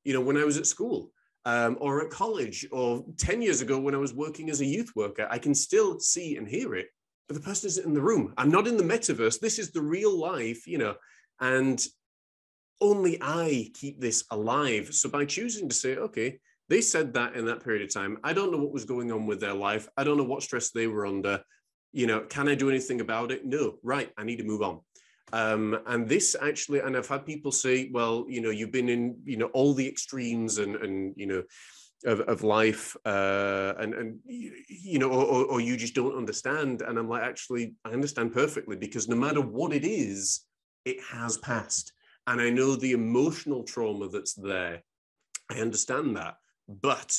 [0.04, 1.12] you know, when I was at school.
[1.44, 4.92] Um, or at college, or 10 years ago when I was working as a youth
[4.96, 6.90] worker, I can still see and hear it
[7.32, 8.34] but the person isn't in the room.
[8.38, 9.40] I'm not in the metaverse.
[9.40, 10.96] This is the real life, you know,
[11.40, 11.82] and
[12.82, 14.94] only I keep this alive.
[14.94, 18.34] So by choosing to say, okay, they said that in that period of time, I
[18.34, 19.88] don't know what was going on with their life.
[19.96, 21.42] I don't know what stress they were under.
[21.94, 23.46] You know, can I do anything about it?
[23.46, 24.12] No, right.
[24.18, 24.82] I need to move on.
[25.34, 29.18] Um, and this actually, and I've had people say, well, you know, you've been in,
[29.24, 31.44] you know, all the extremes and, and, you know,
[32.06, 36.82] of, of life uh, and and you know or, or you just don't understand.
[36.82, 40.42] And i'm like actually i understand perfectly because no matter what it is
[40.86, 41.94] it has passed.
[42.28, 44.82] And i know the emotional trauma that's there.
[45.50, 46.36] I understand that.
[46.68, 47.18] But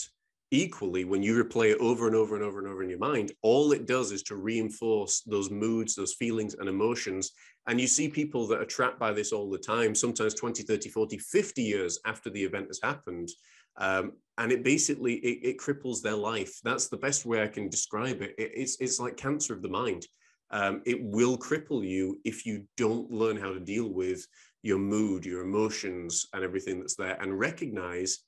[0.51, 3.33] equally when you replay it over and over and over and over in your mind
[3.41, 7.33] all it does is to reinforce those moods those feelings and emotions
[7.69, 10.89] and you see people that are trapped by this all the time sometimes 20 30
[10.89, 13.29] 40 50 years after the event has happened
[13.77, 16.61] um, and it basically it, it, cripples their life.
[16.63, 18.35] That's the best way I can describe it.
[18.39, 20.07] it it's it's like cancer of the mind.
[20.51, 24.27] Um, it will cripple you if you don't learn how to deal with
[24.63, 28.19] your mood, your emotions, and everything that's there, and recognize,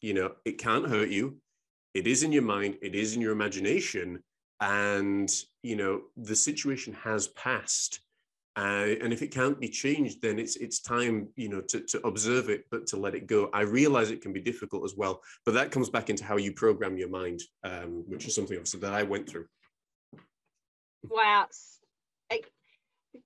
[0.00, 1.36] you know, it can't hurt you.
[1.94, 2.76] It is in your mind.
[2.82, 4.22] It is in your imagination,
[4.60, 5.32] and
[5.62, 8.00] you know the situation has passed
[8.58, 12.06] uh, and if it can't be changed, then it's it's time, you know, to, to
[12.06, 13.48] observe it, but to let it go.
[13.54, 16.52] I realize it can be difficult as well, but that comes back into how you
[16.52, 19.46] program your mind, um, which is something obviously that I went through.
[21.04, 21.46] Wow,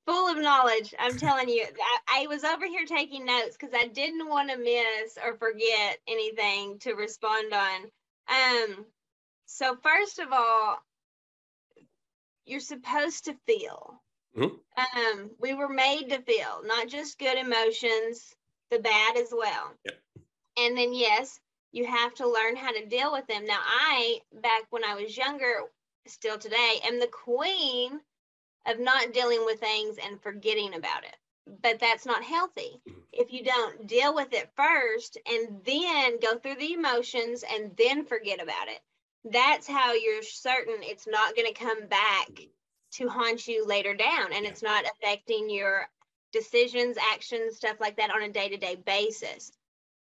[0.06, 0.94] full of knowledge.
[0.98, 1.66] I'm telling you,
[2.08, 5.98] I, I was over here taking notes because I didn't want to miss or forget
[6.08, 7.80] anything to respond on.
[8.28, 8.86] Um,
[9.46, 10.78] so first of all,
[12.44, 14.00] you're supposed to feel
[14.36, 14.98] Mm-hmm.
[14.98, 18.34] Um, we were made to feel not just good emotions,
[18.70, 19.72] the bad as well.
[19.84, 19.98] Yep.
[20.58, 21.38] And then yes,
[21.72, 23.46] you have to learn how to deal with them.
[23.46, 25.62] Now, I back when I was younger,
[26.06, 28.00] still today, am the queen
[28.66, 31.16] of not dealing with things and forgetting about it.
[31.62, 32.80] But that's not healthy.
[32.88, 33.00] Mm-hmm.
[33.12, 38.04] If you don't deal with it first and then go through the emotions and then
[38.06, 38.80] forget about it,
[39.24, 42.30] that's how you're certain it's not going to come back
[42.92, 44.50] to haunt you later down and yeah.
[44.50, 45.86] it's not affecting your
[46.32, 49.52] decisions actions stuff like that on a day-to-day basis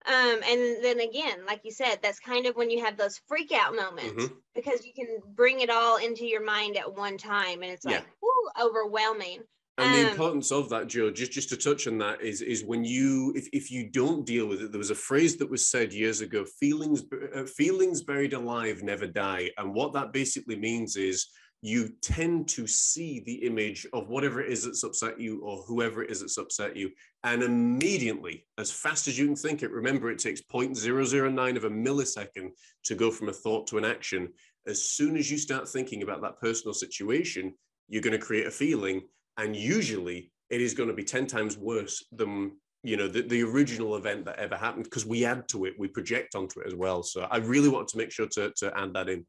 [0.06, 3.52] um, and then again like you said that's kind of when you have those freak
[3.52, 4.34] out moments mm-hmm.
[4.54, 8.04] because you can bring it all into your mind at one time and it's like
[8.04, 8.64] yeah.
[8.64, 9.40] overwhelming
[9.78, 12.64] and the um, importance of that joe just just to touch on that is is
[12.64, 15.66] when you if, if you don't deal with it there was a phrase that was
[15.66, 17.02] said years ago feelings
[17.34, 21.28] uh, feelings buried alive never die and what that basically means is
[21.60, 26.02] you tend to see the image of whatever it is that's upset you or whoever
[26.02, 26.90] it is that's upset you.
[27.24, 31.70] And immediately, as fast as you can think it, remember it takes 0.009 of a
[31.70, 32.50] millisecond
[32.84, 34.28] to go from a thought to an action.
[34.66, 37.54] As soon as you start thinking about that personal situation,
[37.88, 39.02] you're going to create a feeling.
[39.36, 42.52] And usually it is going to be 10 times worse than
[42.84, 45.88] you know the, the original event that ever happened because we add to it we
[45.88, 48.94] project onto it as well so i really wanted to make sure to, to add
[48.94, 49.26] that in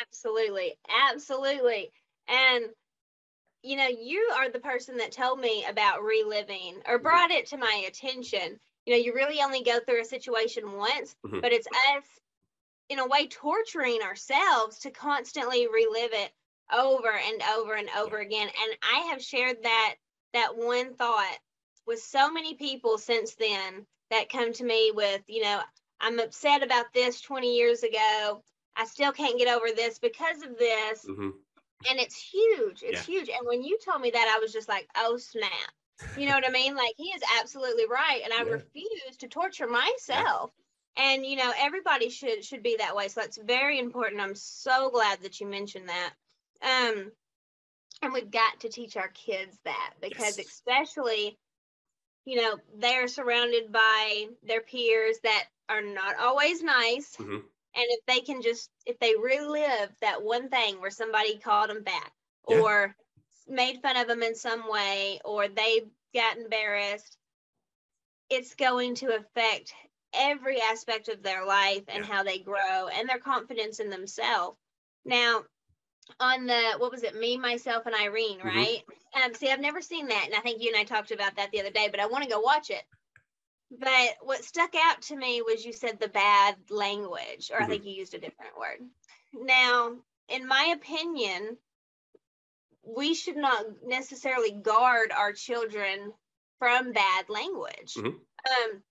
[0.00, 0.78] Absolutely.
[1.10, 1.90] Absolutely.
[2.28, 2.64] And
[3.62, 7.02] you know, you are the person that told me about reliving or mm-hmm.
[7.02, 8.58] brought it to my attention.
[8.86, 11.40] You know, you really only go through a situation once, mm-hmm.
[11.40, 12.04] but it's us
[12.88, 16.32] in a way torturing ourselves to constantly relive it
[16.72, 18.48] over and over and over again.
[18.48, 19.96] And I have shared that
[20.32, 21.38] that one thought
[21.86, 25.60] with so many people since then that come to me with, you know,
[26.00, 28.42] I'm upset about this 20 years ago.
[28.76, 31.04] I still can't get over this because of this.
[31.04, 31.30] Mm-hmm.
[31.88, 32.82] And it's huge.
[32.82, 33.14] It's yeah.
[33.14, 33.28] huge.
[33.28, 35.50] And when you told me that, I was just like, oh, snap.
[36.16, 36.76] You know what I mean?
[36.76, 38.20] Like, he is absolutely right.
[38.24, 38.52] And I yeah.
[38.52, 40.50] refuse to torture myself.
[40.96, 41.14] Yeah.
[41.14, 43.08] And, you know, everybody should should be that way.
[43.08, 44.20] So that's very important.
[44.20, 46.12] I'm so glad that you mentioned that.
[46.62, 47.12] Um,
[48.02, 50.46] and we've got to teach our kids that because, yes.
[50.46, 51.38] especially
[52.24, 57.42] you know they're surrounded by their peers that are not always nice Mhm.
[57.74, 61.82] And if they can just if they relive that one thing where somebody called them
[61.82, 62.12] back
[62.48, 62.56] Yeah.
[62.58, 62.96] or
[63.48, 65.82] made fun of them in some way or they
[66.14, 67.16] got embarrassed
[68.28, 69.74] it's going to affect
[70.14, 72.12] every aspect of their life and Yeah.
[72.14, 74.58] how they grow and their confidence in themselves
[75.04, 75.44] now
[76.18, 78.44] on the what was it me myself and irene Mhm.
[78.44, 81.36] right um see i've never seen that and i think you and i talked about
[81.36, 82.84] that the other day but i want to go watch it
[83.70, 87.68] but what stuck out to me was you said the bad language or i Mhm.
[87.68, 88.80] think you used a different word
[89.32, 89.96] now
[90.28, 91.58] in my opinion
[92.82, 96.12] we should not necessarily guard our children
[96.58, 98.20] from bad language Mhm.
[98.50, 98.82] um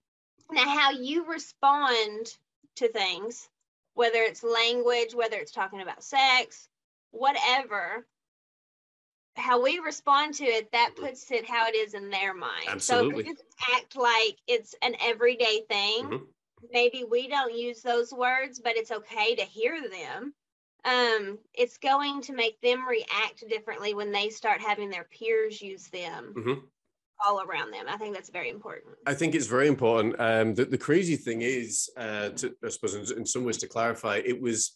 [0.51, 2.37] now how you respond
[2.75, 3.49] to things
[3.93, 6.69] whether it's language whether it's talking about sex
[7.11, 8.07] whatever
[9.39, 13.09] how we respond to it that puts it how it is in their mind Absolutely.
[13.15, 16.27] so if we just act like it's an everyday thing Mhm.
[16.71, 20.33] maybe we don't use those words but it's okay to hear them
[20.85, 25.87] um it's going to make them react differently when they start having their peers use
[25.87, 26.63] them Mhm.
[27.25, 30.19] all around them i think that's very important I think it's very important.
[30.19, 33.67] Um, the, the crazy thing is, uh, to, I suppose, in, in some ways, to
[33.67, 34.75] clarify, it was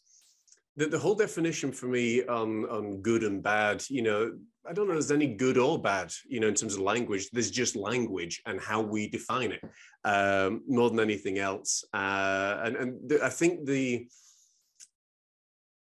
[0.76, 3.84] the, the whole definition for me on, on good and bad.
[3.90, 4.32] You know,
[4.68, 7.30] I don't know there's any good or bad, you know, in terms of language.
[7.32, 9.62] There's just language and how we define it
[10.06, 11.84] um, more than anything else.
[11.94, 14.08] Uh, and and the, I think the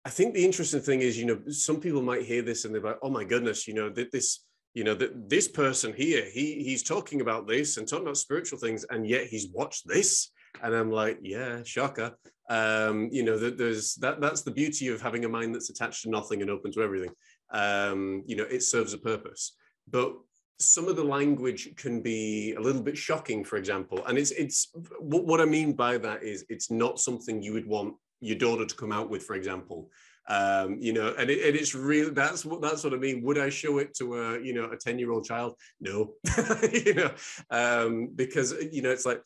[0.05, 2.81] I think the interesting thing is, you know, some people might hear this and they're
[2.81, 6.63] like, "Oh my goodness, you know, that this, you know, that this person here, he
[6.63, 10.31] he's talking about this and talking about spiritual things, and yet he's watched this."
[10.61, 12.17] And I'm like, "Yeah, shocker."
[12.53, 16.03] Um, you know, that there's that that's the beauty of having a mind that's attached
[16.03, 17.11] to nothing and open to everything.
[17.51, 19.55] Um, you know, it serves a purpose,
[19.89, 20.13] but
[20.59, 24.05] some of the language can be a little bit shocking, for example.
[24.05, 27.65] And it's it's what, what I mean by that is it's not something you would
[27.67, 29.89] want your daughter to come out with, for example.
[30.29, 33.23] Um, you know, and, it, and it's really that's what that's what I mean.
[33.23, 35.55] Would I show it to a you know a ten year old child?
[35.81, 36.13] No,
[36.71, 37.11] you know,
[37.49, 39.21] um, because you know it's like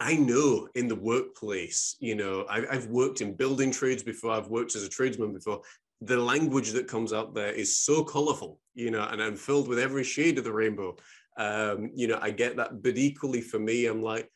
[0.00, 4.32] I know in the workplace, you know, I, I've worked in building trades before.
[4.32, 5.62] I've worked as a tradesman before.
[6.00, 9.78] The language that comes out there is so colorful, you know, and I'm filled with
[9.78, 10.96] every shade of the rainbow.
[11.36, 14.28] Um, you know, I get that, but equally for me, I'm like,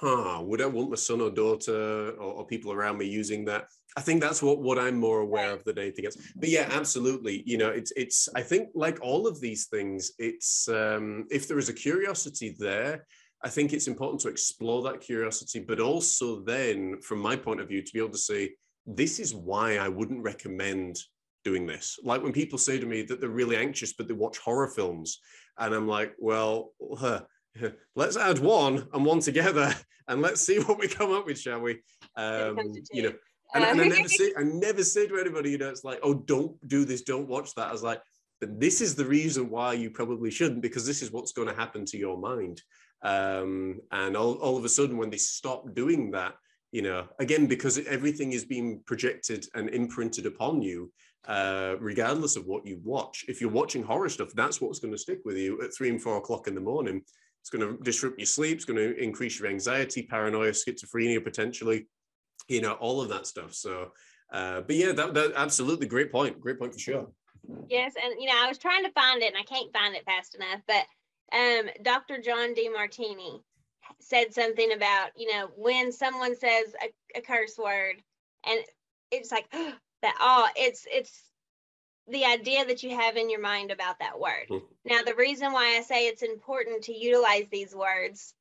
[0.00, 3.66] huh, would I want my son or daughter or, or people around me using that?
[3.96, 6.16] I think that's what what I'm more aware of than anything else.
[6.36, 7.42] But yeah, absolutely.
[7.46, 8.28] You know, it's it's.
[8.34, 13.06] I think like all of these things, it's um, if there is a curiosity there,
[13.44, 17.68] I think it's important to explore that curiosity, but also then, from my point of
[17.68, 18.52] view, to be able to say,
[18.86, 20.98] this is why I wouldn't recommend
[21.44, 21.98] doing this.
[22.02, 25.20] Like when people say to me that they're really anxious, but they watch horror films,
[25.58, 27.22] and I'm like, well, huh,
[27.96, 29.74] let's add one and one together,
[30.08, 31.80] and let's see what we come up with, shall we?
[32.16, 32.58] Um,
[32.92, 33.12] you know,
[33.54, 36.14] and, and I never say, I never say to anybody, you know, it's like, oh,
[36.14, 37.68] don't do this, don't watch that.
[37.68, 38.02] I was like,
[38.40, 41.54] but this is the reason why you probably shouldn't, because this is what's going to
[41.54, 42.62] happen to your mind.
[43.02, 46.34] Um, and all, all of a sudden, when they stop doing that,
[46.72, 50.92] you know, again, because everything is being projected and imprinted upon you,
[51.26, 53.24] uh, regardless of what you watch.
[53.28, 56.02] If you're watching horror stuff, that's what's going to stick with you at three and
[56.02, 57.02] four o'clock in the morning.
[57.40, 58.56] It's going to disrupt your sleep.
[58.56, 61.86] It's going to increase your anxiety, paranoia, schizophrenia, potentially,
[62.48, 63.54] you know, all of that stuff.
[63.54, 63.92] So,
[64.32, 66.40] uh, but yeah, that, that absolutely great point.
[66.40, 67.08] Great point for sure.
[67.70, 70.04] Yes, and you know, I was trying to find it and I can't find it
[70.04, 70.84] fast enough, but
[71.32, 72.20] um Dr.
[72.20, 73.42] John Demartini
[74.00, 77.96] said something about, you know, when someone says a, a curse word
[78.46, 78.60] and
[79.10, 81.22] it's like that oh, it's it's
[82.08, 84.46] the idea that you have in your mind about that word.
[84.50, 84.62] Mhm.
[84.84, 88.34] Now, the reason why I say it's important to utilize these words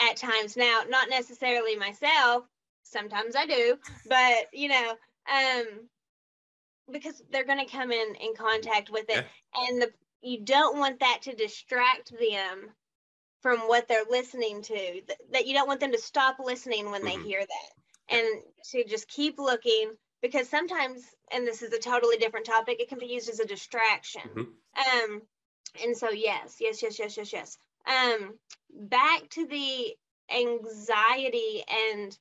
[0.00, 2.44] at times now, not necessarily myself,
[2.82, 4.96] sometimes I do, but you know,
[5.32, 5.88] um
[6.90, 9.92] because they're going to come in in contact with it and the
[10.22, 12.70] you don't want that to distract them
[13.40, 17.02] from what they're listening to th- that you don't want them to stop listening when
[17.02, 17.04] Mhm.
[17.04, 17.70] they hear that
[18.08, 22.88] and to just keep looking because sometimes and this is a totally different topic it
[22.88, 24.22] can be used as a distraction
[24.76, 25.06] Mhm.
[25.08, 25.28] um
[25.82, 28.38] and so yes yes yes yes yes yes um
[28.70, 29.96] back to the
[30.30, 32.18] anxiety and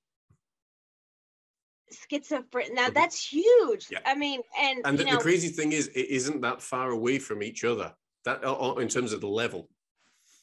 [1.91, 2.93] schizophrenia now Mhm.
[2.93, 3.99] that's huge Yeah.
[4.05, 6.91] i mean and, And you the, know the crazy thing is, it isn't that far
[6.91, 7.95] away from each other.
[8.25, 8.43] That
[8.81, 9.69] in terms of the level.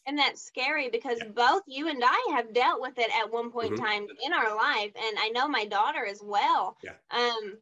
[0.07, 1.29] and that's scary because Yeah.
[1.29, 3.85] both you and I have dealt with it at one point in Mhm.
[3.87, 6.77] time in our life, and I know my daughter as well.
[6.83, 6.97] Yeah.
[7.11, 7.59] Um,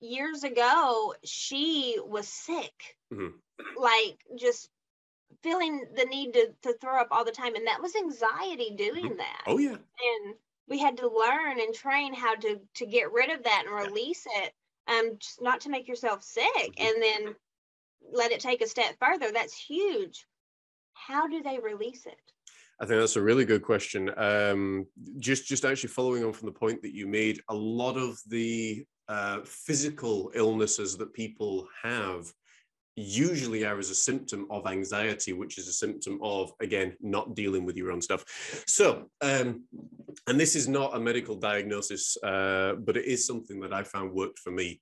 [0.00, 3.40] years ago, she was sick, Mhm.
[3.76, 4.70] like just
[5.42, 7.54] feeling the need to, to throw up all the time.
[7.54, 9.42] And that was anxiety doing that.
[9.46, 9.76] Oh yeah.
[10.10, 10.34] And
[10.68, 14.26] we had to learn and train how to to get rid of that and release
[14.26, 14.52] it.
[14.86, 16.74] Um, just not to make yourself sick Mhm.
[16.78, 17.36] and then
[18.12, 19.32] let it take a step further.
[19.32, 20.26] That's huge.
[20.92, 22.18] How do they release it?
[22.80, 24.10] I think that's a really good question.
[24.18, 24.86] Um,
[25.18, 28.84] just, just actually following on from the point that you made, a lot of the
[29.08, 32.32] uh, physical illnesses that people have
[32.96, 37.64] usually are as a symptom of anxiety, which is a symptom of, again, not dealing
[37.64, 38.24] with your own stuff.
[38.66, 39.64] So, um,
[40.26, 44.12] and this is not a medical diagnosis, uh, but it is something that I found
[44.12, 44.80] worked for me.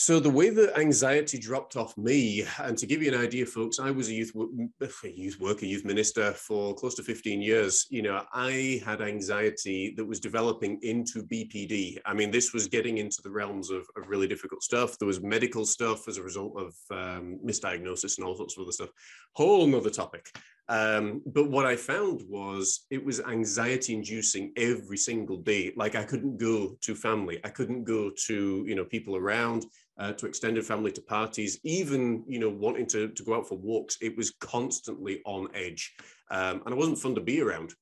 [0.00, 3.78] So the way that anxiety dropped off me, and to give you an idea, folks,
[3.78, 7.86] I was a youth a youth worker, youth minister for close to 15 years.
[7.90, 11.98] You know, I had anxiety that was developing into BPD.
[12.06, 14.98] I mean, this was getting into the realms of, of really difficult stuff.
[14.98, 18.72] There was medical stuff as a result of um, misdiagnosis and all sorts of other
[18.72, 18.88] stuff.
[19.34, 20.30] Whole nother topic.
[20.70, 25.72] Um, but what I found was it was anxiety inducing every single day.
[25.76, 29.66] Like I couldn't go to family, I couldn't go to you know people around,
[30.00, 33.58] uh, to extended family, to parties, even you know wanting to to go out for
[33.58, 33.96] walks.
[34.00, 35.94] It was constantly on edge,
[36.30, 37.74] um, and it wasn't fun to be around.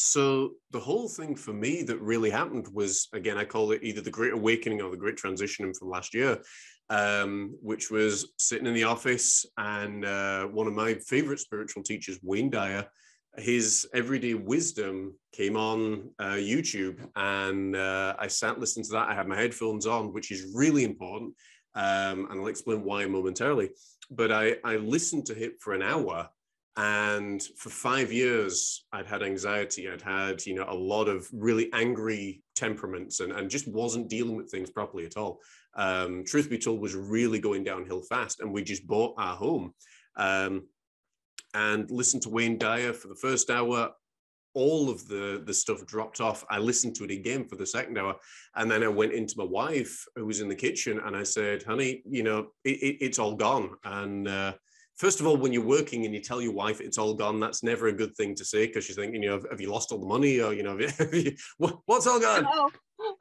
[0.00, 4.02] So the whole thing for me that really happened was again I call it either
[4.02, 6.38] the Great Awakening or the Great Transition from last year
[6.90, 12.18] um, which was sitting in the office and uh, one of my favorite spiritual teachers,
[12.22, 12.86] Wayne Dyer,
[13.38, 19.08] his everyday wisdom came on uh, YouTube and uh, I sat listening to that.
[19.08, 21.34] I had my headphones on, which is really important.
[21.74, 23.70] Um, and I'll explain why momentarily.
[24.10, 26.28] But I, I listened to it for an hour
[26.78, 31.68] and for five years i'd had anxiety i'd had you know a lot of really
[31.72, 35.40] angry temperaments and, and just wasn't dealing with things properly at all
[35.74, 39.74] um, truth be told was really going downhill fast and we just bought our home
[40.16, 40.62] um,
[41.54, 43.90] and listened to wayne dyer for the first hour
[44.54, 47.98] all of the the stuff dropped off i listened to it again for the second
[47.98, 48.14] hour
[48.56, 51.62] and then i went into my wife who was in the kitchen and i said
[51.62, 54.52] honey you know it, it, it's all gone and uh,
[54.98, 57.62] first of all, when you're working and you tell your wife it's all gone, that's
[57.62, 59.92] never a good thing to say because she's thinking, you know, have, have you lost
[59.92, 60.78] all the money or, you know,
[61.12, 62.46] you, what, what's all gone?
[62.46, 62.70] Oh,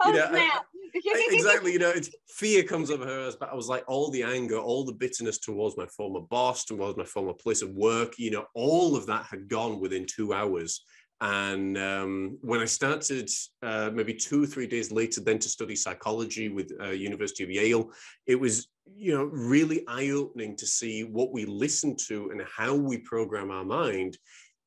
[0.02, 0.66] oh know, snap.
[1.32, 1.74] exactly.
[1.74, 3.32] You know, it's, fear comes over her.
[3.40, 6.98] But I was like, all the anger, all the bitterness towards my former boss, towards
[6.98, 10.84] my former place of work, you know, all of that had gone within two hours.
[11.20, 13.30] And um, when I started,
[13.64, 17.50] uh, maybe two or three days later, then to study psychology with uh, University of
[17.50, 17.90] Yale,
[18.28, 23.00] it was you know really eye-opening to see what we listen to and how we
[23.00, 24.18] program our mind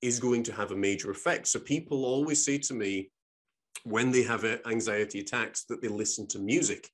[0.03, 1.47] is going to have a major effect.
[1.47, 3.11] So people always say to me
[3.85, 6.89] when they have anxiety attacks that they listen to music.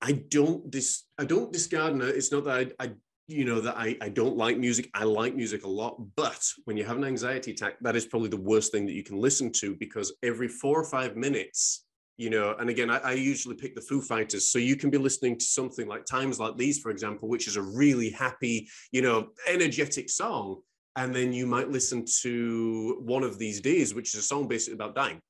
[0.00, 2.16] I don't dis I don't discard it.
[2.16, 2.92] It's not that I, I
[3.28, 6.78] you know that I, I don't like music i like music a lot but when
[6.78, 9.52] you have an anxiety attack that is probably the worst thing that you can listen
[9.60, 11.84] to because every four or five minutes
[12.16, 14.98] you know and again I, I usually pick the foo fighters so you can be
[14.98, 19.02] listening to something like times like these for example which is a really happy you
[19.02, 20.62] know energetic song
[20.96, 24.74] and then you might listen to one of these days which is a song basically
[24.74, 25.20] about dying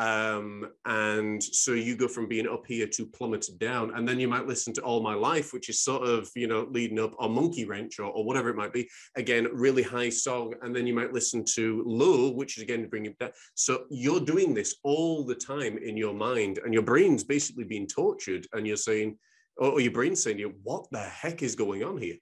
[0.00, 4.28] um, and so you go from being up here to plummeted down and then you
[4.28, 7.28] might listen to all my life which is sort of you know leading up or
[7.28, 8.88] monkey wrench or, or whatever it might be.
[9.16, 13.14] Again really high song and then you might listen to low which is again bringing
[13.20, 17.64] down so you're doing this all the time in your mind and your brain's basically
[17.64, 19.18] being tortured and you're saying
[19.58, 22.16] or, or your brain's saying to you what the heck is going on here?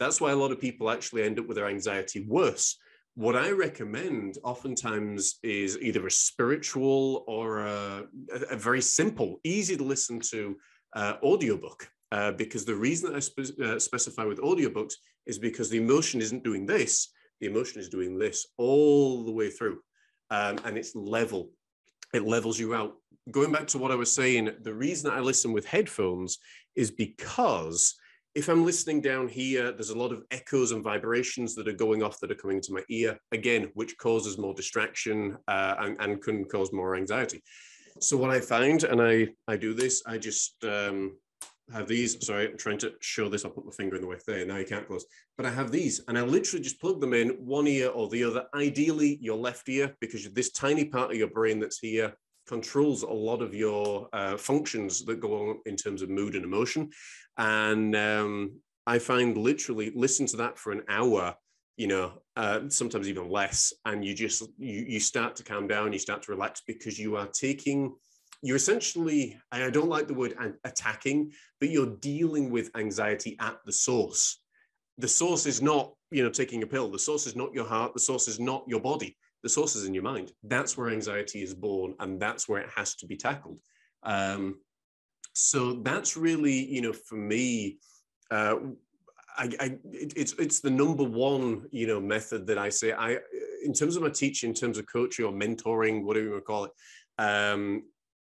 [0.00, 2.76] That's why a lot of people actually end up with their anxiety worse
[3.20, 8.04] what I recommend oftentimes is either a spiritual or a,
[8.50, 10.56] a very simple, easy to listen to
[10.96, 11.86] uh, audiobook.
[12.12, 14.94] Uh, because the reason that I spe- uh, specify with audiobooks
[15.26, 17.12] is because the emotion isn't doing this,
[17.42, 19.80] the emotion is doing this all the way through.
[20.30, 21.50] Um, and it's level,
[22.14, 22.94] it levels you out.
[23.30, 26.38] Going back to what I was saying, the reason that I listen with headphones
[26.74, 27.94] is because
[28.34, 32.02] if I'm listening down here, there's a lot of echoes and vibrations that are going
[32.02, 36.22] off that are coming into my ear, again, which causes more distraction uh, and, and
[36.22, 37.42] can cause more anxiety.
[37.98, 41.18] So what I find, and I, I do this, I just um,
[41.72, 44.16] have these, sorry, I'm trying to show this, I'll put my finger in the way
[44.26, 45.04] there, now you can't close,
[45.36, 48.22] but I have these, and I literally just plug them in one ear or the
[48.22, 52.14] other, ideally your left ear, because this tiny part of your brain that's here
[52.50, 56.44] controls a lot of your uh, functions that go on in terms of mood and
[56.44, 56.90] emotion.
[57.38, 61.36] And um, I find literally listen to that for an hour,
[61.76, 65.92] you know, uh, sometimes even less, and you just you you start to calm down,
[65.92, 67.94] you start to relax because you are taking.
[68.42, 70.34] You're essentially, I don't like the word
[70.64, 74.40] attacking, but you're dealing with anxiety at the source
[75.00, 77.94] the source is not you know taking a pill the source is not your heart
[77.94, 81.42] the source is not your body the source is in your mind that's where anxiety
[81.42, 83.58] is born and that's where it has to be tackled
[84.02, 84.58] um,
[85.32, 87.78] so that's really you know for me
[88.30, 88.56] uh,
[89.36, 93.18] I, I it's it's the number one you know method that I say I
[93.64, 96.46] in terms of my teaching in terms of coaching or mentoring whatever you want to
[96.46, 96.72] call it
[97.18, 97.84] um,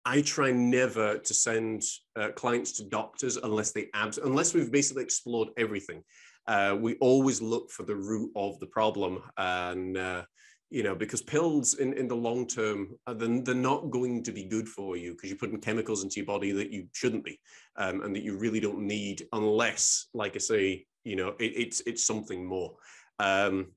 [0.05, 1.83] I try never to send
[2.15, 6.03] uh, clients to doctors unless they abs unless we've basically explored everything.
[6.47, 10.23] Uh, we always look for the root of the problem, and uh,
[10.69, 14.31] you know because pills in, in the long term uh, then they're not going to
[14.31, 17.39] be good for you because you're putting chemicals into your body that you shouldn't be,
[17.77, 21.81] um, and that you really don't need unless, like I say, you know it, it's
[21.81, 22.75] it's something more.
[23.19, 23.67] Um,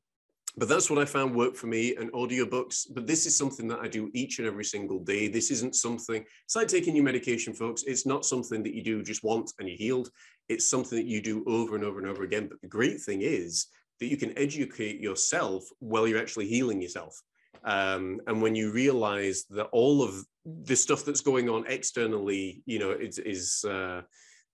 [0.56, 2.86] but that's what I found worked for me and audiobooks.
[2.92, 5.28] But this is something that I do each and every single day.
[5.28, 7.84] This isn't something, it's like taking your medication, folks.
[7.86, 10.10] It's not something that you do just once and you're healed.
[10.50, 12.48] It's something that you do over and over and over again.
[12.48, 13.68] But the great thing is
[14.00, 17.20] that you can educate yourself while you're actually healing yourself.
[17.64, 22.78] Um, and when you realize that all of the stuff that's going on externally, you
[22.78, 24.02] know, is, is uh,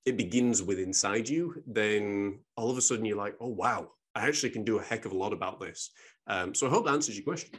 [0.05, 4.27] it begins with inside you, then all of a sudden you're like, oh, wow, I
[4.27, 5.91] actually can do a heck of a lot about this.
[6.27, 7.51] Um, so I hope that answers your question.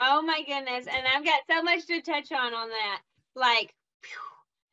[0.00, 0.86] Oh my goodness.
[0.86, 3.00] And I've got so much to touch on on that.
[3.34, 3.74] Like,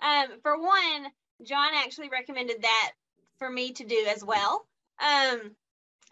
[0.01, 1.07] um, for one,
[1.43, 2.91] John actually recommended that
[3.39, 4.67] for me to do as well.
[5.01, 5.55] Um,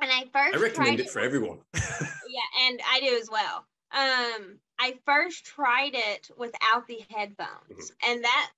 [0.01, 1.59] and I first I recommend tried it for everyone.
[1.73, 3.65] yeah, and I do as well.
[3.91, 8.51] Um, I first tried it without the headphones, and that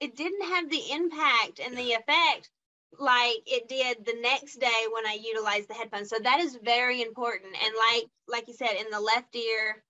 [0.00, 2.50] it didn't have the impact and the effect
[2.98, 6.08] like it did the next day when I utilized the headphones.
[6.08, 7.54] So that is very important.
[7.62, 9.82] And like like you said, in the left ear,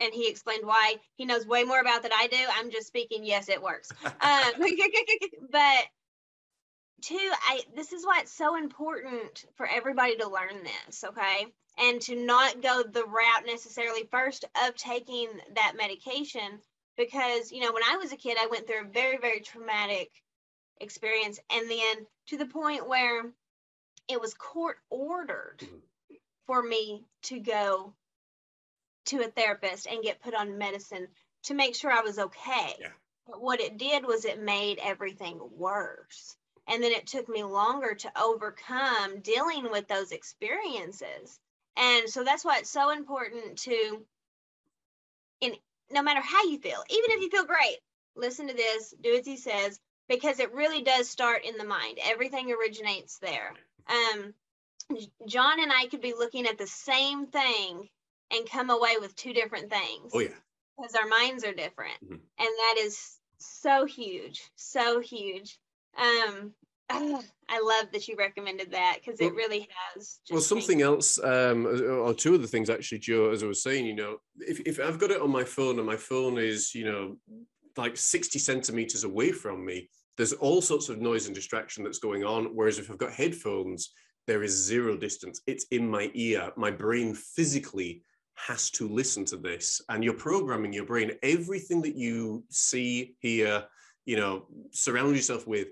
[0.00, 2.36] and he explained why he knows way more about that I do.
[2.54, 3.24] I'm just speaking.
[3.24, 3.90] Yes, it works.
[4.04, 4.52] Um,
[5.50, 5.84] but
[7.02, 11.04] two, I this is why it's so important for everybody to learn this.
[11.04, 11.46] Okay.
[11.78, 16.60] And to not go the route necessarily first of taking that medication
[16.96, 20.10] because you know when I was a kid I went through a very very traumatic
[20.80, 23.22] experience and then to the point where
[24.08, 25.80] it was court ordered Mhm.
[26.46, 27.92] for me to go
[29.06, 31.08] to a therapist and get put on medicine
[31.44, 32.74] to make sure I was okay.
[32.80, 32.92] Yeah.
[33.26, 36.36] But what it did was it made everything worse.
[36.68, 41.38] And then it took me longer to overcome dealing with those experiences.
[41.76, 44.04] And so that's why it's so important to
[45.40, 45.52] in
[45.90, 47.78] no matter how you feel, even if you feel great,
[48.16, 51.98] listen to this, do as he says, because it really does start in the mind.
[52.04, 53.52] Everything originates there.
[53.88, 54.34] Um,
[55.26, 57.88] John and I could be looking at the same thing
[58.32, 60.28] and come away with two different things Oh yeah.
[60.76, 62.20] because our minds are different, Mhm.
[62.38, 65.58] and that is so huge, so huge.
[65.98, 66.52] Um,
[67.48, 70.18] I love that you recommended that because it really has.
[70.30, 73.86] Well, something else, um, or two of the things actually, Joe, as I was saying,
[73.86, 76.84] you know, if, if I've got it on my phone and my phone is, you
[76.84, 77.16] know,
[77.76, 82.24] like 60 centimeters away from me, there's all sorts of noise and distraction that's going
[82.24, 82.46] on.
[82.46, 83.92] Whereas if I've got headphones,
[84.26, 85.40] there is zero distance.
[85.46, 86.50] It's in my ear.
[86.56, 88.02] My brain physically
[88.34, 89.80] has to listen to this.
[89.88, 91.12] And you're programming your brain.
[91.22, 93.64] Everything that you see, hear,
[94.04, 95.68] you know, surround yourself with,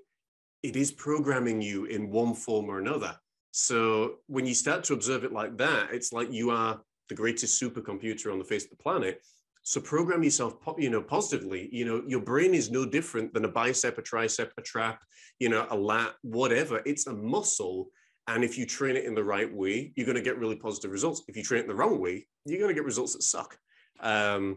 [0.65, 3.15] it is programming you in one form or another.
[3.51, 7.63] So when you start to observe it like that, it's like you are the greatest
[7.63, 9.21] supercomputer on the face of the planet.
[9.63, 11.69] So program yourself, you know, positively.
[11.71, 15.03] You know, your brain is no different than a bicep, a tricep, a trap,
[15.39, 16.81] you know, a lat, whatever.
[16.87, 17.89] It's a muscle,
[18.27, 20.91] and if you train it in the right way, you're going to get really positive
[20.91, 21.23] results.
[21.29, 23.59] If you train it the wrong way, you're going to get results that suck.
[24.01, 24.57] Um,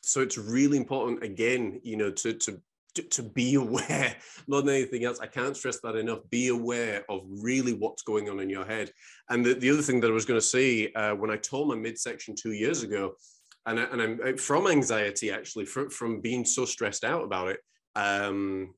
[0.00, 2.60] so it's really important, again, you know, to to
[2.94, 4.16] to, to be aware
[4.46, 5.20] more than anything else.
[5.20, 6.20] I can't stress that enough.
[6.30, 8.90] Be aware of really what's going on in your head.
[9.28, 11.66] And the, the other thing that I was going to say uh, when I tore
[11.66, 13.14] my midsection two years ago,
[13.66, 17.60] and, I, and I'm from anxiety actually, from, from being so stressed out about it.
[17.94, 18.74] Um,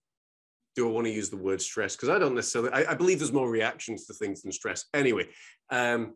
[0.75, 1.97] do I want to use the word stress?
[1.97, 4.87] Because I don't necessarily, I, I, believe there's more reactions to things than stress.
[4.95, 5.29] Anyway,
[5.71, 6.15] um,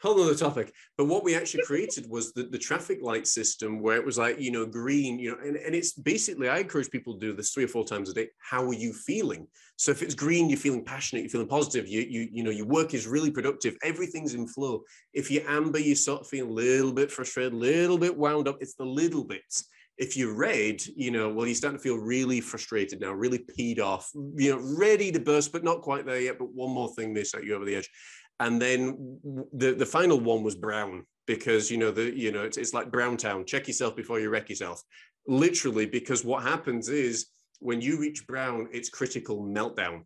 [0.00, 0.72] whole other topic.
[0.96, 4.40] But what we actually created was the, the traffic light system where it was like,
[4.40, 7.52] you know, green, you know, and, and it's basically, I encourage people to do this
[7.52, 8.28] three or four times a day.
[8.38, 9.46] How are you feeling?
[9.76, 12.66] So if it's green, you're feeling passionate, you're feeling positive, you, you, you know, your
[12.66, 14.82] work is really productive, everything's in flow.
[15.12, 18.48] If you're amber, you sort of feel a little bit frustrated, a little bit wound
[18.48, 18.58] up.
[18.60, 19.68] It's the little bits
[19.98, 23.80] if you're red, you know, well, you're starting to feel really frustrated now, really peed
[23.80, 26.38] off, you know, ready to burst, but not quite there yet.
[26.38, 27.90] But one more thing may set you over the edge.
[28.40, 29.18] And then
[29.52, 32.92] the, the final one was brown because, you know, the, you know, it's, it's like
[32.92, 34.82] brown town, check yourself before you wreck yourself.
[35.26, 37.26] Literally, because what happens is
[37.58, 40.02] when you reach brown, it's critical meltdown.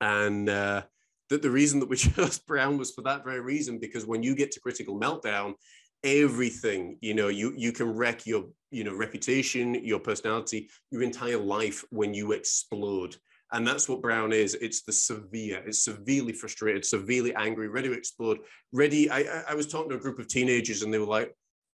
[0.00, 0.82] And, uh,
[1.28, 4.34] that the reason that we chose Brown was for that very reason, because when you
[4.34, 5.54] get to critical meltdown,
[6.04, 11.38] everything, you know, you you can wreck your, you know, reputation, your personality, your entire
[11.38, 13.16] life when you explode.
[13.52, 14.54] And that's what Brown is.
[14.54, 18.38] It's the severe, it's severely frustrated, severely angry, ready to explode,
[18.72, 19.10] ready.
[19.10, 21.32] I, I was talking to a group of teenagers and they were like,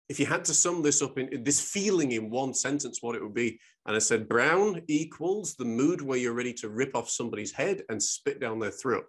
[0.09, 3.23] if you had to sum this up in this feeling in one sentence, what it
[3.23, 3.61] would be.
[3.85, 7.83] And I said, Brown equals the mood where you're ready to rip off somebody's head
[7.91, 9.05] and spit down their throat.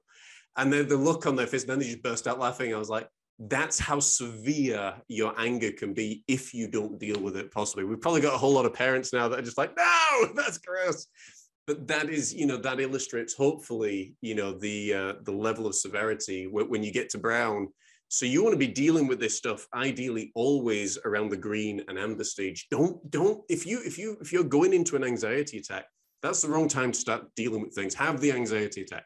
[0.57, 2.73] And then the look on their face, and then they just burst out laughing.
[2.73, 3.07] I was like,
[3.39, 7.85] that's how severe your anger can be if you don't deal with it possibly.
[7.85, 10.57] We've probably got a whole lot of parents now that are just like, no, that's
[10.57, 11.07] gross.
[11.69, 15.75] But that is, you know, that illustrates hopefully, you know, the uh, the level of
[15.75, 17.67] severity when you get to Brown
[18.11, 21.99] so you want to be dealing with this stuff ideally always around the green and
[21.99, 22.67] amber stage.
[22.71, 25.85] Don't don't if you if you if you're going into an anxiety attack,
[26.23, 27.93] that's the wrong time to start dealing with things.
[27.93, 29.05] Have the anxiety attack.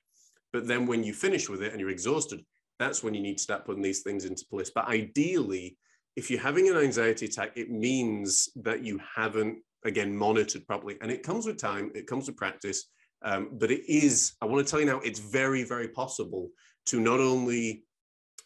[0.53, 2.45] But then when you finish with it and you're exhausted,
[2.79, 4.71] that's when you need to start putting these things into place.
[4.73, 5.77] But ideally,
[6.15, 10.97] if you're having an anxiety attack, it means that you haven't again monitored properly.
[11.01, 12.85] And it comes with time, it comes with practice.
[13.23, 16.49] Um, but it is, I want to tell you now, it's very, very possible
[16.87, 17.85] to not only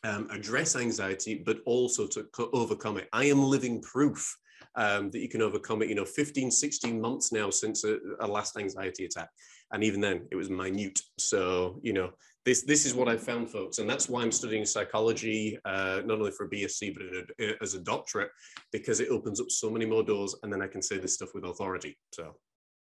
[0.03, 3.07] um, address anxiety, but also to co- overcome it.
[3.11, 4.38] I am living proof
[4.76, 5.89] um, that you can overcome it.
[5.89, 9.30] You know, 15, 16 months now since a, a, last anxiety attack.
[9.72, 10.99] And even then, it was minute.
[11.18, 12.11] So, you know,
[12.48, 13.80] this, this is what I found, folks.
[13.80, 17.61] And that's why I'm studying psychology, uh, not only for a BSc, but a, a,
[17.61, 18.32] as a doctorate,
[18.72, 20.34] because it opens up so many more doors.
[20.44, 21.98] And then I can say this stuff with authority.
[22.14, 22.38] So,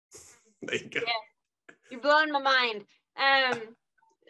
[0.63, 1.01] there you go.
[1.05, 1.75] Yeah.
[1.91, 2.85] You're blowing my mind.
[3.17, 3.61] Um,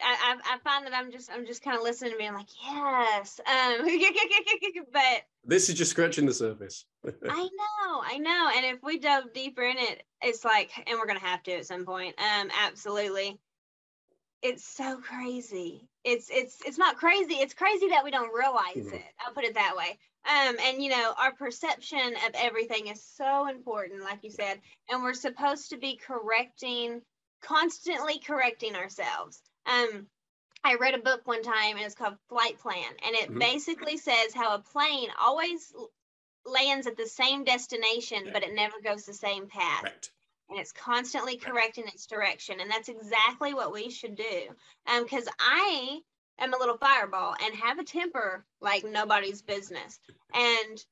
[0.03, 2.27] I, I find that I'm just I'm just kind of listening to me.
[2.27, 3.39] I'm like, yes.
[3.45, 3.85] Um,
[4.91, 6.85] but this is just scratching the surface.
[7.05, 8.49] I know, I know.
[8.55, 11.67] And if we dove deeper in it, it's like, and we're gonna have to at
[11.67, 12.15] some point.
[12.17, 13.39] Um, absolutely.
[14.41, 15.87] It's so crazy.
[16.03, 17.35] It's it's it's not crazy.
[17.35, 18.95] It's crazy that we don't realize mm-hmm.
[18.95, 19.03] it.
[19.25, 19.97] I'll put it that way.
[20.25, 24.59] Um, and you know, our perception of everything is so important, like you said,
[24.89, 27.01] and we're supposed to be correcting,
[27.41, 30.07] constantly correcting ourselves um,
[30.63, 33.39] I read a book one time and it's called Flight Plan, and it mm-hmm.
[33.39, 35.73] basically says how a plane always
[36.45, 38.31] lands at the same destination, yeah.
[38.33, 39.83] but it never goes the same path.
[39.83, 40.09] Right.
[40.51, 42.59] And it's constantly correcting its direction.
[42.59, 44.41] And that's exactly what we should do.
[44.85, 45.99] Because um, I
[46.39, 49.97] am a little fireball and have a temper like nobody's business.
[50.33, 50.83] And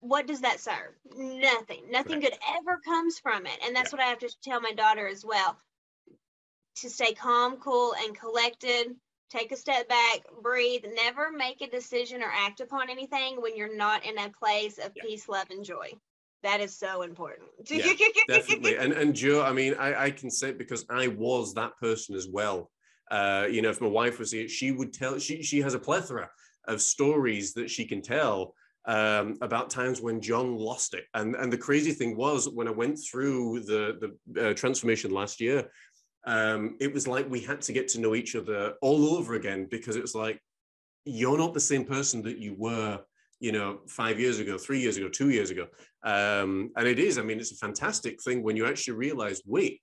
[0.00, 0.94] what does that serve?
[1.16, 1.84] Nothing.
[1.90, 2.30] Nothing right.
[2.30, 3.58] good ever comes from it.
[3.64, 3.98] And that's yeah.
[3.98, 5.56] what I have to tell my daughter as well
[6.76, 8.94] to stay calm, cool, and collected.
[9.30, 13.74] Take a step back, breathe, never make a decision or act upon anything when you're
[13.74, 15.02] not in a place of yeah.
[15.02, 15.92] peace, love, and joy.
[16.42, 17.48] That is so important.
[17.70, 17.92] Yeah,
[18.28, 18.76] definitely.
[18.76, 22.14] And and Joe, I mean, I, I can say it because I was that person
[22.14, 22.70] as well.
[23.10, 25.78] Uh, you know, if my wife was here, she would tell she she has a
[25.78, 26.28] plethora
[26.66, 28.54] of stories that she can tell
[28.86, 31.04] um, about times when John lost it.
[31.14, 35.40] And and the crazy thing was when I went through the the uh, transformation last
[35.40, 35.70] year,
[36.26, 39.68] um, it was like we had to get to know each other all over again
[39.70, 40.40] because it was like
[41.04, 43.00] you're not the same person that you were
[43.42, 45.66] you know five years ago three years ago two years ago.
[46.04, 49.80] Um, and it is i mean it's a fantastic thing when you actually realize wait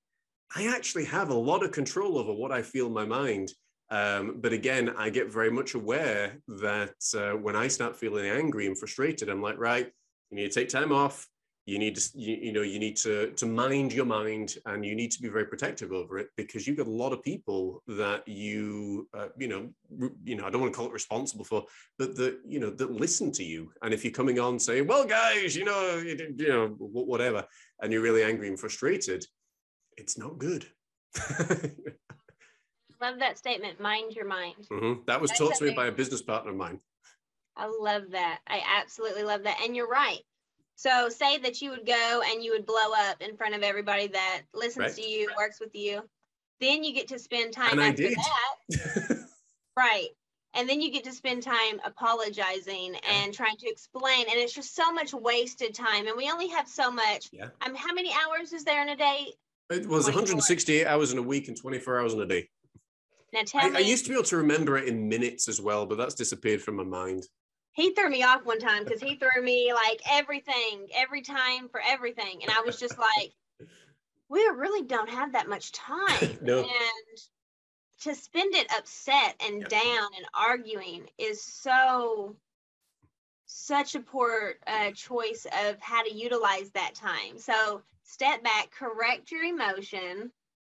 [0.55, 3.51] i actually have a lot of control over what i feel in my mind.
[3.91, 8.65] Um, but again i get very much aware that uh, when i start feeling angry
[8.67, 9.87] and frustrated i'm like right
[10.29, 11.27] you need to take time off
[11.69, 14.95] you need to you, you, know you need to to mind your mind and you
[14.95, 18.27] need to be very protective over it because you've got a lot of people that
[18.27, 21.63] you uh, you know re, you know I don't want to call it responsible for
[21.97, 25.05] but that you know that listen to you and if you're coming on saying well
[25.05, 27.45] guys you know you, you know whatever
[27.81, 29.23] and you're really angry and frustrated
[29.97, 30.65] it's not good
[33.01, 35.01] love that statement mind your mind mm-hmm.
[35.05, 36.79] that was That's taught to me by a business partner of mine
[37.59, 38.39] I love that.
[38.47, 39.59] I absolutely love that.
[39.61, 40.19] And you're right.
[40.79, 44.07] So say that you would go and you would blow up in front of everybody
[44.07, 44.95] that listens right.
[44.95, 46.01] to you, works with you.
[46.61, 49.27] Then you get to spend time and after that.
[49.77, 50.07] right.
[50.53, 52.99] And then you get to spend time apologizing yeah.
[53.11, 54.27] and trying to explain.
[54.29, 56.07] And it's just so much wasted time.
[56.07, 57.27] And we only have so much.
[57.33, 57.49] Yeah.
[57.65, 59.33] Um, how many hours is there in a day?
[59.69, 62.47] It was 168 hours in a week and 24 hours in a day.
[63.33, 63.75] Now tell I, me.
[63.75, 66.61] I used to be able to remember it in minutes as well, but that's disappeared
[66.61, 67.25] from my mind
[67.73, 71.81] he threw me off one time because he threw me like everything every time for
[71.85, 72.39] everything.
[72.41, 73.31] And i was just like
[74.29, 76.37] we really don't have that much time.
[76.41, 76.59] No.
[76.59, 77.19] and
[78.01, 82.35] to spend it upset and down and arguing is so
[83.45, 87.37] such a poor uh, choice of how to utilize that time.
[87.37, 90.31] So step back correct your emotion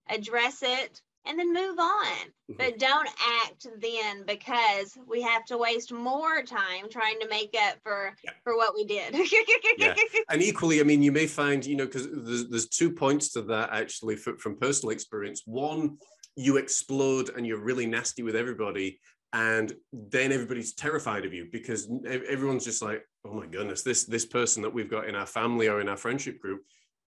[0.08, 2.06] address it and then move on.
[2.50, 2.58] Mhm.
[2.58, 3.08] But don't
[3.42, 8.30] act then because we have to waste more time trying to make up for Yeah.
[8.42, 9.14] for what we did.
[9.78, 9.94] Yeah.
[10.28, 13.42] and equally, I mean, you may find, you know, because there's, there's two points to
[13.42, 15.42] that actually f- from personal experience.
[15.46, 15.98] One,
[16.36, 19.00] you explode and you're really nasty with everybody,
[19.32, 24.26] and then everybody's terrified of you because everyone's just like, oh my goodness, this this
[24.26, 26.62] person that we've got in our family or in our friendship group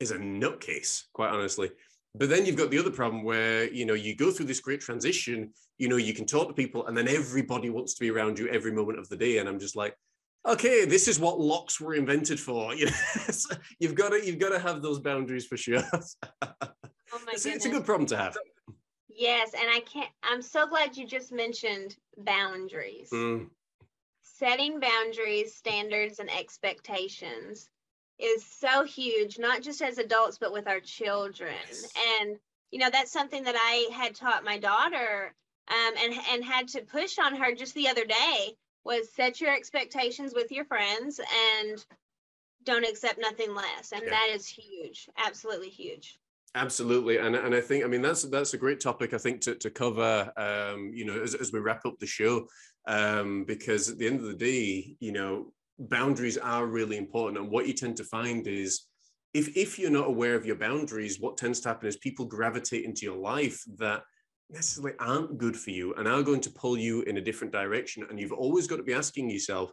[0.01, 1.71] is a nutcase, quite honestly.
[2.17, 4.81] But then you've got the other problem where you know you go through this great
[4.81, 5.53] transition.
[5.79, 8.49] You know, you can talk to people, and then everybody wants to be around you
[8.49, 9.97] every moment of the day, and I'm just like
[10.47, 12.75] okay, this is what locks were invented for.
[12.85, 12.93] You know,
[13.31, 15.83] so you've got to you've got to have those boundaries for sure.
[17.13, 18.37] Oh my it's, it's a good problem to have.
[19.09, 23.09] Yes, and I can't I'm so glad you just mentioned boundaries.
[23.13, 23.51] Mm,
[24.23, 27.69] Setting boundaries, standards, and expectations
[28.19, 31.55] is so huge, not just as adults, but with our children.
[31.69, 31.93] Yes.
[32.21, 32.37] And,
[32.71, 35.35] you know, that's something that I had taught my daughter
[35.69, 39.53] um, and, and had to push on her just the other day was set your
[39.53, 41.21] expectations with your friends
[41.59, 41.85] and
[42.65, 43.93] don't accept nothing less.
[43.93, 44.11] And Yeah.
[44.11, 46.19] that is huge, absolutely huge.
[46.57, 49.57] absolutely, and and I think I mean that's that's a great topic I think to
[49.57, 50.33] to cover.
[50.37, 52.47] Um, you know, as as we wrap up the show,
[52.87, 57.51] um, because at the end of the day, you know, boundaries are really important, and
[57.51, 58.87] what you tend to find is.
[59.33, 62.85] If, if you're not aware of your boundaries, what tends to happen is people gravitate
[62.85, 64.05] into your life that
[64.49, 68.07] necessarily aren't good for you and are going to pull you in a different direction.
[68.09, 69.73] And you've always got to be asking yourself,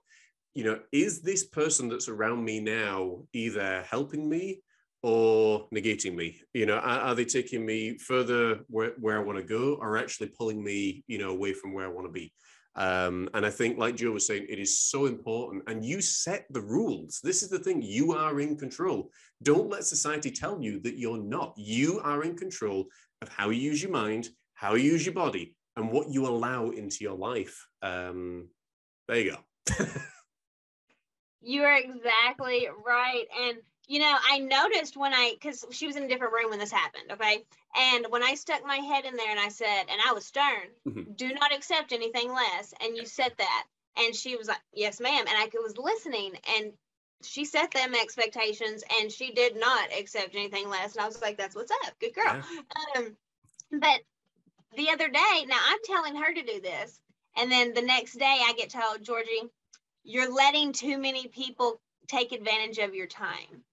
[0.56, 4.62] you know, is this person that's around me now either helping me
[5.04, 6.42] or negating me?
[6.54, 9.98] You know, are, are they taking me further where, where I want to go or
[9.98, 12.34] actually pulling me, you know, away from where I want to be?
[12.76, 15.64] Um, and I think, like Joe was saying, it is so important.
[15.68, 17.20] And you set the rules.
[17.24, 19.12] This is the thing you are in control.
[19.44, 21.54] Don't let society tell you that you're not.
[21.58, 22.86] You are in control
[23.22, 26.70] of how you use your mind, how you use your body, and what you allow
[26.70, 27.68] into your life.
[27.82, 28.48] Um,
[29.08, 29.36] there you
[29.68, 29.86] go.
[31.42, 33.26] You are exactly right.
[33.44, 33.58] And,
[33.92, 36.72] you know, I noticed when I, because she was in a different room when this
[36.72, 37.44] happened, okay?
[37.76, 40.70] And when I stuck my head in there and I said, and I was stern,
[40.88, 41.18] Mhm.
[41.18, 42.74] do not accept anything less.
[42.80, 43.68] And you said that.
[43.98, 45.26] And she was like, yes, ma'am.
[45.28, 46.72] And I was listening and
[47.22, 50.96] she set them expectations and she did not accept anything less.
[50.96, 52.00] And I was like, that's what's up.
[52.00, 52.42] Good girl.
[52.96, 53.18] Um,
[53.72, 54.00] but
[54.78, 56.98] the other day, now I'm telling her to do this.
[57.36, 59.52] And then the next day I get told, Georgie,
[60.06, 63.66] you're letting too many people take advantage of your time.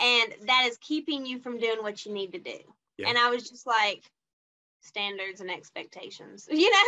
[0.00, 2.58] And that is keeping you from doing what you need to do.
[2.98, 3.08] Yeah.
[3.08, 4.02] And I was just like,
[4.82, 6.48] standards and expectations.
[6.50, 6.78] You know,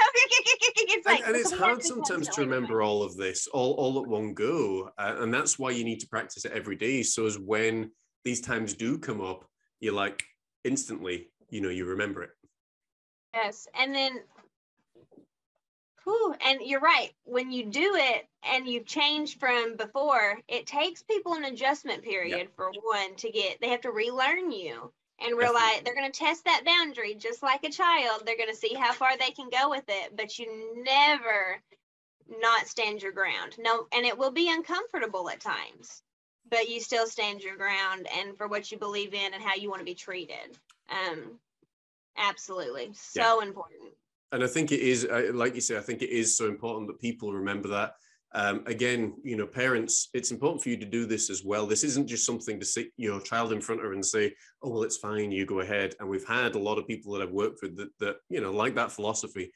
[0.74, 4.08] it's and, like and it's hard sometimes to remember all of this all, all at
[4.08, 7.38] one go uh, and that's why you need to practice it every day so as
[7.38, 7.90] when
[8.24, 9.44] these times do come up
[9.80, 10.24] you're like
[10.64, 12.30] instantly you know you remember it
[13.34, 14.20] Yes, and then,
[16.04, 17.10] whew, and you're right.
[17.24, 22.48] When you do it and you've changed from before, it takes people an adjustment period
[22.56, 23.60] for one to get.
[23.60, 24.92] They have to relearn you
[25.24, 28.22] and realize they're going to test that boundary just like a child.
[28.24, 31.60] They're going to see how far they can go with it, but you never
[32.40, 33.56] not stand your ground.
[33.58, 36.02] No, and it will be uncomfortable at times,
[36.48, 39.68] but you still stand your ground and for what you believe in and how you
[39.68, 40.58] want to be treated.
[40.90, 41.38] Um,
[42.16, 43.92] absolutely, so important.
[44.32, 46.88] And i think it is uh, like you say i think it is so important
[46.88, 47.92] that people remember that.
[48.34, 51.66] Um, again you know parents it's important for you to do this as well.
[51.66, 54.32] This isn't just something to sit your child in front of and say
[54.62, 55.94] oh well it's fine you go ahead.
[56.00, 58.50] And we've had a lot of people that i've worked with that, that you know
[58.50, 59.52] like that philosophy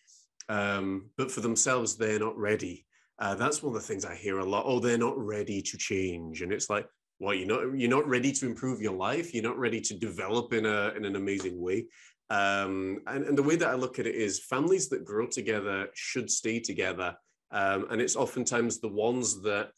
[0.51, 2.85] um, but for themselves they're not ready.
[3.19, 4.65] Uh, that's one of the things i hear a lot.
[4.67, 6.43] Oh they're not ready to change.
[6.43, 6.87] And it's like
[7.19, 9.33] well you're not you're not ready to improve your life?
[9.33, 11.87] You're not ready to develop in a in an amazing way
[12.31, 15.89] um, and, and the way that I look at it is families that grow together
[15.95, 17.17] should stay together.
[17.53, 19.71] Um, and it's oftentimes the ones that,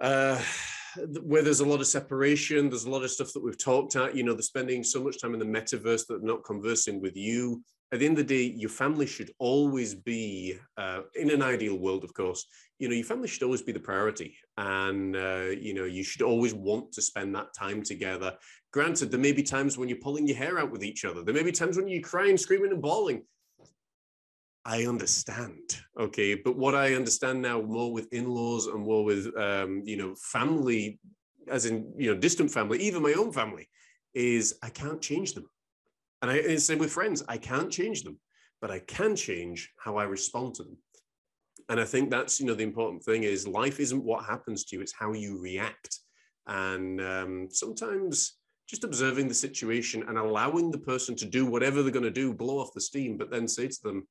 [0.00, 0.40] uh,
[1.22, 4.16] where there's a lot of separation, there's a lot of stuff that we've talked at,
[4.16, 7.16] you know, they're spending so much time in the metaverse that they're not conversing with
[7.16, 7.62] you.
[7.92, 11.78] At the end of the day, your family should always be, uh, in an ideal
[11.78, 12.44] world, of course,
[12.80, 14.36] you know, your family should always be the priority.
[14.56, 18.36] And, uh, you know, you should always want to spend that time together
[18.76, 21.22] granted, there may be times when you're pulling your hair out with each other.
[21.22, 23.22] There may be times when you're crying, screaming, and bawling.
[24.66, 29.80] I understand, okay, but what I understand now more with in-laws and more with um,
[29.86, 30.98] you know family,
[31.48, 33.66] as in you know distant family, even my own family,
[34.12, 35.48] is I can't change them,
[36.20, 37.22] and I and same with friends.
[37.28, 38.18] I can't change them,
[38.60, 40.76] but I can change how I respond to them.
[41.70, 44.76] And I think that's you know the important thing is life isn't what happens to
[44.76, 46.00] you; it's how you react.
[46.46, 48.36] And um, sometimes
[48.68, 52.34] just observing the situation and allowing the person to do whatever they're going to do,
[52.34, 54.06] blow off the steam, but then say to them,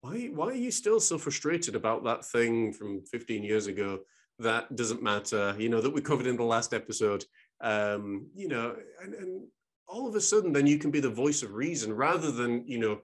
[0.00, 4.00] why, why are you still so frustrated about that thing from 15 years ago?
[4.40, 7.24] That doesn't matter, you know, that we covered in the last episode.
[7.60, 9.46] Um, you know, and, and
[9.88, 12.78] all of a sudden, then you can be the voice of reason rather than, you
[12.78, 13.00] know,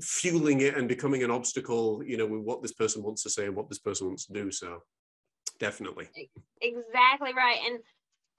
[0.00, 3.46] fueling it and becoming an obstacle, you know, with what this person wants to say
[3.46, 4.50] and what this person wants to do.
[4.50, 4.82] So
[5.58, 6.08] definitely.
[6.60, 7.58] Exactly right.
[7.66, 7.80] And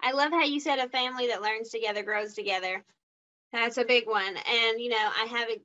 [0.01, 2.83] I love how you said a family that learns together grows together.
[3.51, 4.35] That's a big one.
[4.37, 5.61] And, you know, I have a,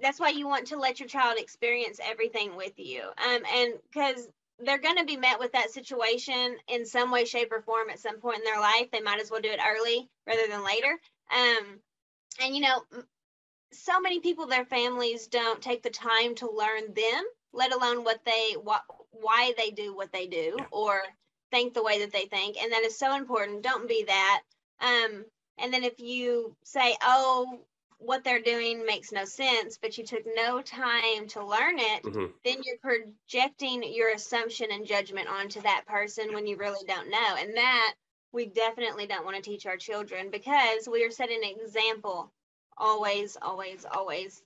[0.00, 3.02] that's why you want to let your child experience everything with you.
[3.02, 4.28] Um, and because
[4.60, 7.98] they're going to be met with that situation in some way, shape, or form at
[7.98, 10.98] some point in their life, they might as well do it early rather than later.
[11.32, 11.80] Um,
[12.42, 12.82] and, you know,
[13.72, 18.20] so many people, their families don't take the time to learn them, let alone what
[18.24, 20.66] they, what, why they do what they do Yeah.
[20.70, 21.02] or
[21.54, 22.60] think the way that they think.
[22.60, 23.62] And that is so important.
[23.62, 24.42] Don't be that.
[24.80, 25.24] Um,
[25.58, 27.60] and then if you say, oh,
[27.98, 32.32] what they're doing makes no sense, but you took no time to learn it, Mhm.
[32.44, 37.36] then you're projecting your assumption and judgment onto that person when you really don't know.
[37.38, 37.94] And that
[38.32, 42.32] we definitely don't want to teach our children because we are setting an example
[42.76, 44.42] always, always, always,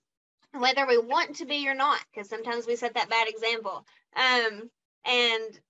[0.53, 3.87] whether we want to be or not, because sometimes we set that bad example.
[4.15, 4.71] Um,
[5.07, 5.61] and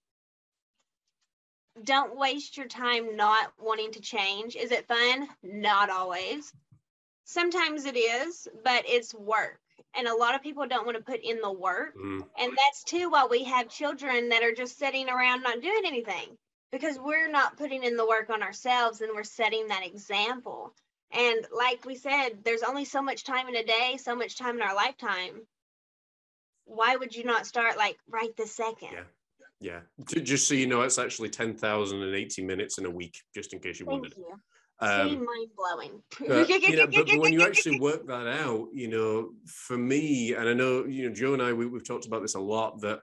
[1.84, 4.56] don't waste your time not wanting to change.
[4.56, 5.28] Is it fun?
[5.42, 6.52] Not always.
[7.24, 9.60] Sometimes it is, but it's work.
[9.94, 11.96] And a lot of people don't want to put in the work.
[11.96, 12.24] Mm.
[12.38, 16.36] And that's too why we have children that are just sitting around not doing anything
[16.70, 20.74] because we're not putting in the work on ourselves and we're setting that example.
[21.12, 24.56] And like we said, there's only so much time in a day, so much time
[24.56, 25.46] in our lifetime.
[26.64, 28.92] Why would you not start like right this second?
[28.92, 29.02] Yeah.
[29.60, 29.80] Yeah.
[30.08, 33.80] Ju- Just so you know, it's actually 10,080 minutes in a week, just in case
[33.80, 34.14] you Thank wondered.
[34.16, 34.34] you.
[34.80, 36.02] Um, mind blowing.
[36.28, 40.34] But, you know, but, but when you actually work that out, you know, for me,
[40.34, 42.80] and I know, you know, Joe and I, we, we've talked about this a lot,
[42.82, 43.00] that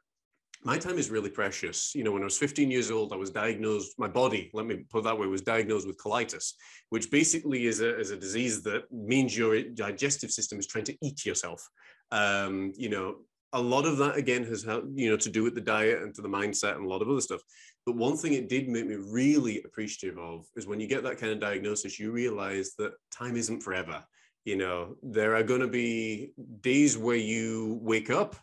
[0.64, 1.94] my time is really precious.
[1.94, 4.86] You know, when I was 15 years old, I was diagnosed, my body, let me
[4.90, 6.54] put it that way, was diagnosed with colitis,
[6.90, 10.98] which basically is a, is a disease that means your digestive system is trying to
[11.04, 11.68] eat yourself.
[12.12, 13.18] Um, you know,
[13.56, 14.66] a lot of that again has
[14.96, 17.10] you know, to do with the diet and to the mindset and a lot of
[17.10, 17.42] other stuff.
[17.86, 21.18] But one thing it did make me really appreciative of is when you get that
[21.18, 24.04] kind of diagnosis, you realize that time isn't forever.
[24.44, 28.36] You know, there are going to be days where you wake up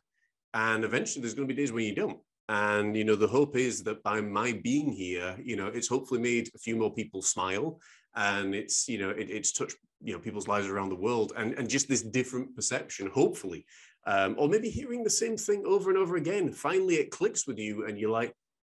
[0.54, 2.18] and eventually there's going to be days where you don't.
[2.48, 6.20] And, you know, the hope is that by my being here, you know, it's hopefully
[6.20, 7.80] made a few more people smile
[8.14, 11.54] and it's, you know, it, it's touched, you know, people's lives around the world and,
[11.54, 13.64] and just this different perception, hopefully.
[14.04, 16.52] Um, or maybe hearing the same thing over and over again.
[16.52, 18.34] Finally, it clicks with you and you're like,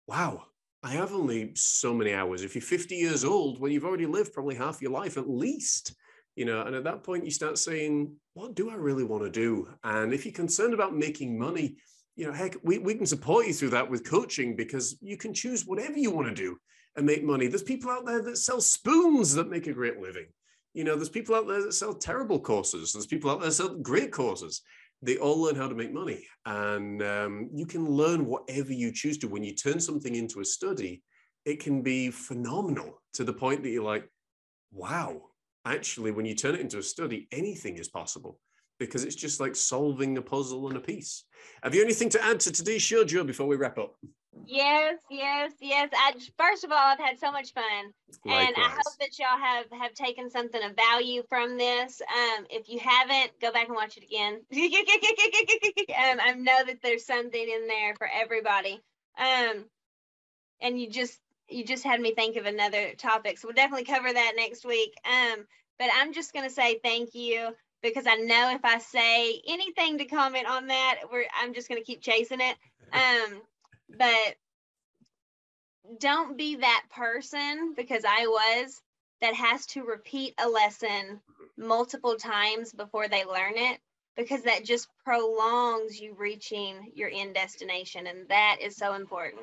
[0.07, 0.43] wow,
[0.83, 2.43] I have only so many hours.
[2.43, 5.95] If you're 50 years old, well, you've already lived probably half your life at least,
[6.35, 6.61] you know.
[6.61, 9.69] And at that point, you start saying, what do I really want to do?
[9.85, 11.77] And if you're concerned about making money,
[12.17, 15.33] you know, heck, we, we can support you through that with coaching because you can
[15.33, 16.57] choose whatever you want to do
[16.97, 17.47] and make money.
[17.47, 20.27] There's people out there that sell spoons that make a great living.
[20.73, 22.91] You know, there's people out there that sell terrible courses.
[22.91, 24.61] There's people out there that sell great courses
[25.03, 26.25] they all learn how to make money.
[26.45, 29.27] And um, you can learn whatever you choose to.
[29.27, 31.03] When you turn something into a study
[31.45, 34.07] it can be phenomenal to the point that you're like
[34.71, 35.21] wow
[35.65, 38.39] actually when you turn it into a study anything is possible
[38.79, 41.25] because it's just like solving a puzzle and a piece.
[41.61, 43.95] Have you anything to add to today's show joe before we wrap up
[44.45, 45.89] Yes, yes, yes.
[45.93, 47.93] I first of all, I've had so much fun,
[48.25, 52.01] and I hope that y'all have have taken something of value from this.
[52.01, 54.41] Um, if you haven't, go back and watch it again.
[54.53, 58.81] um, I know that there's something in there for everybody.
[59.17, 59.65] Um,
[60.61, 61.19] and you just
[61.49, 64.93] you just had me think of another topic, so we'll definitely cover that next week.
[65.05, 65.45] Um,
[65.77, 70.05] but I'm just gonna say thank you because I know if I say anything to
[70.05, 72.57] comment on that, we're I'm just gonna keep chasing it.
[72.93, 73.41] Um,
[73.89, 74.35] but
[75.99, 78.81] don't be that person because I was
[79.21, 81.19] that has to repeat a lesson
[81.57, 83.79] multiple times before they learn it
[84.17, 89.41] because that just prolongs you reaching your end destination and that is so important.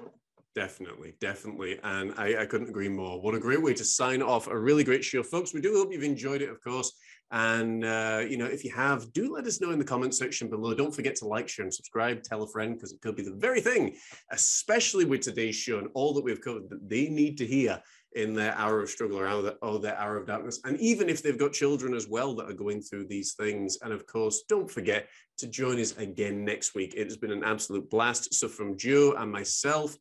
[0.54, 1.78] Definitely, definitely.
[1.82, 3.20] And I, I couldn't agree more.
[3.20, 5.22] What a great way to sign off a really great show.
[5.22, 6.92] Folks, we do hope you've enjoyed it, of course.
[7.32, 10.48] And, uh, you know, if you have, do let us know in the comment section
[10.48, 10.74] below.
[10.74, 12.22] Don't forget to like, share, and subscribe.
[12.22, 13.96] Tell a friend because it could be the very thing,
[14.32, 17.80] especially with today's show and all that we've covered, that they need to hear
[18.16, 20.60] in their hour of struggle or, hour, or their hour of darkness.
[20.64, 23.78] And even if they've got children as well that are going through these things.
[23.82, 25.08] And of course, don't forget
[25.38, 26.94] to join us again next week.
[26.96, 28.34] It has been an absolute blast.
[28.34, 29.96] So from Joe and myself,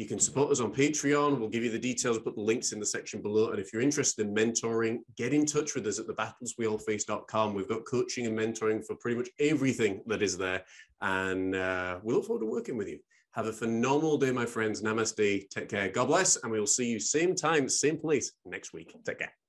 [0.00, 1.38] You can support us on Patreon.
[1.38, 3.50] We'll give you the details, put the links in the section below.
[3.50, 7.52] And if you're interested in mentoring, get in touch with us at thebattlesweallface.com.
[7.52, 10.64] We've got coaching and mentoring for pretty much everything that is there.
[11.02, 12.98] And uh, we look forward to working with you.
[13.32, 14.80] Have a phenomenal day, my friends.
[14.80, 15.50] Namaste.
[15.50, 15.90] Take care.
[15.90, 16.36] God bless.
[16.36, 18.96] And we will see you same time, same place next week.
[19.04, 19.39] Take care.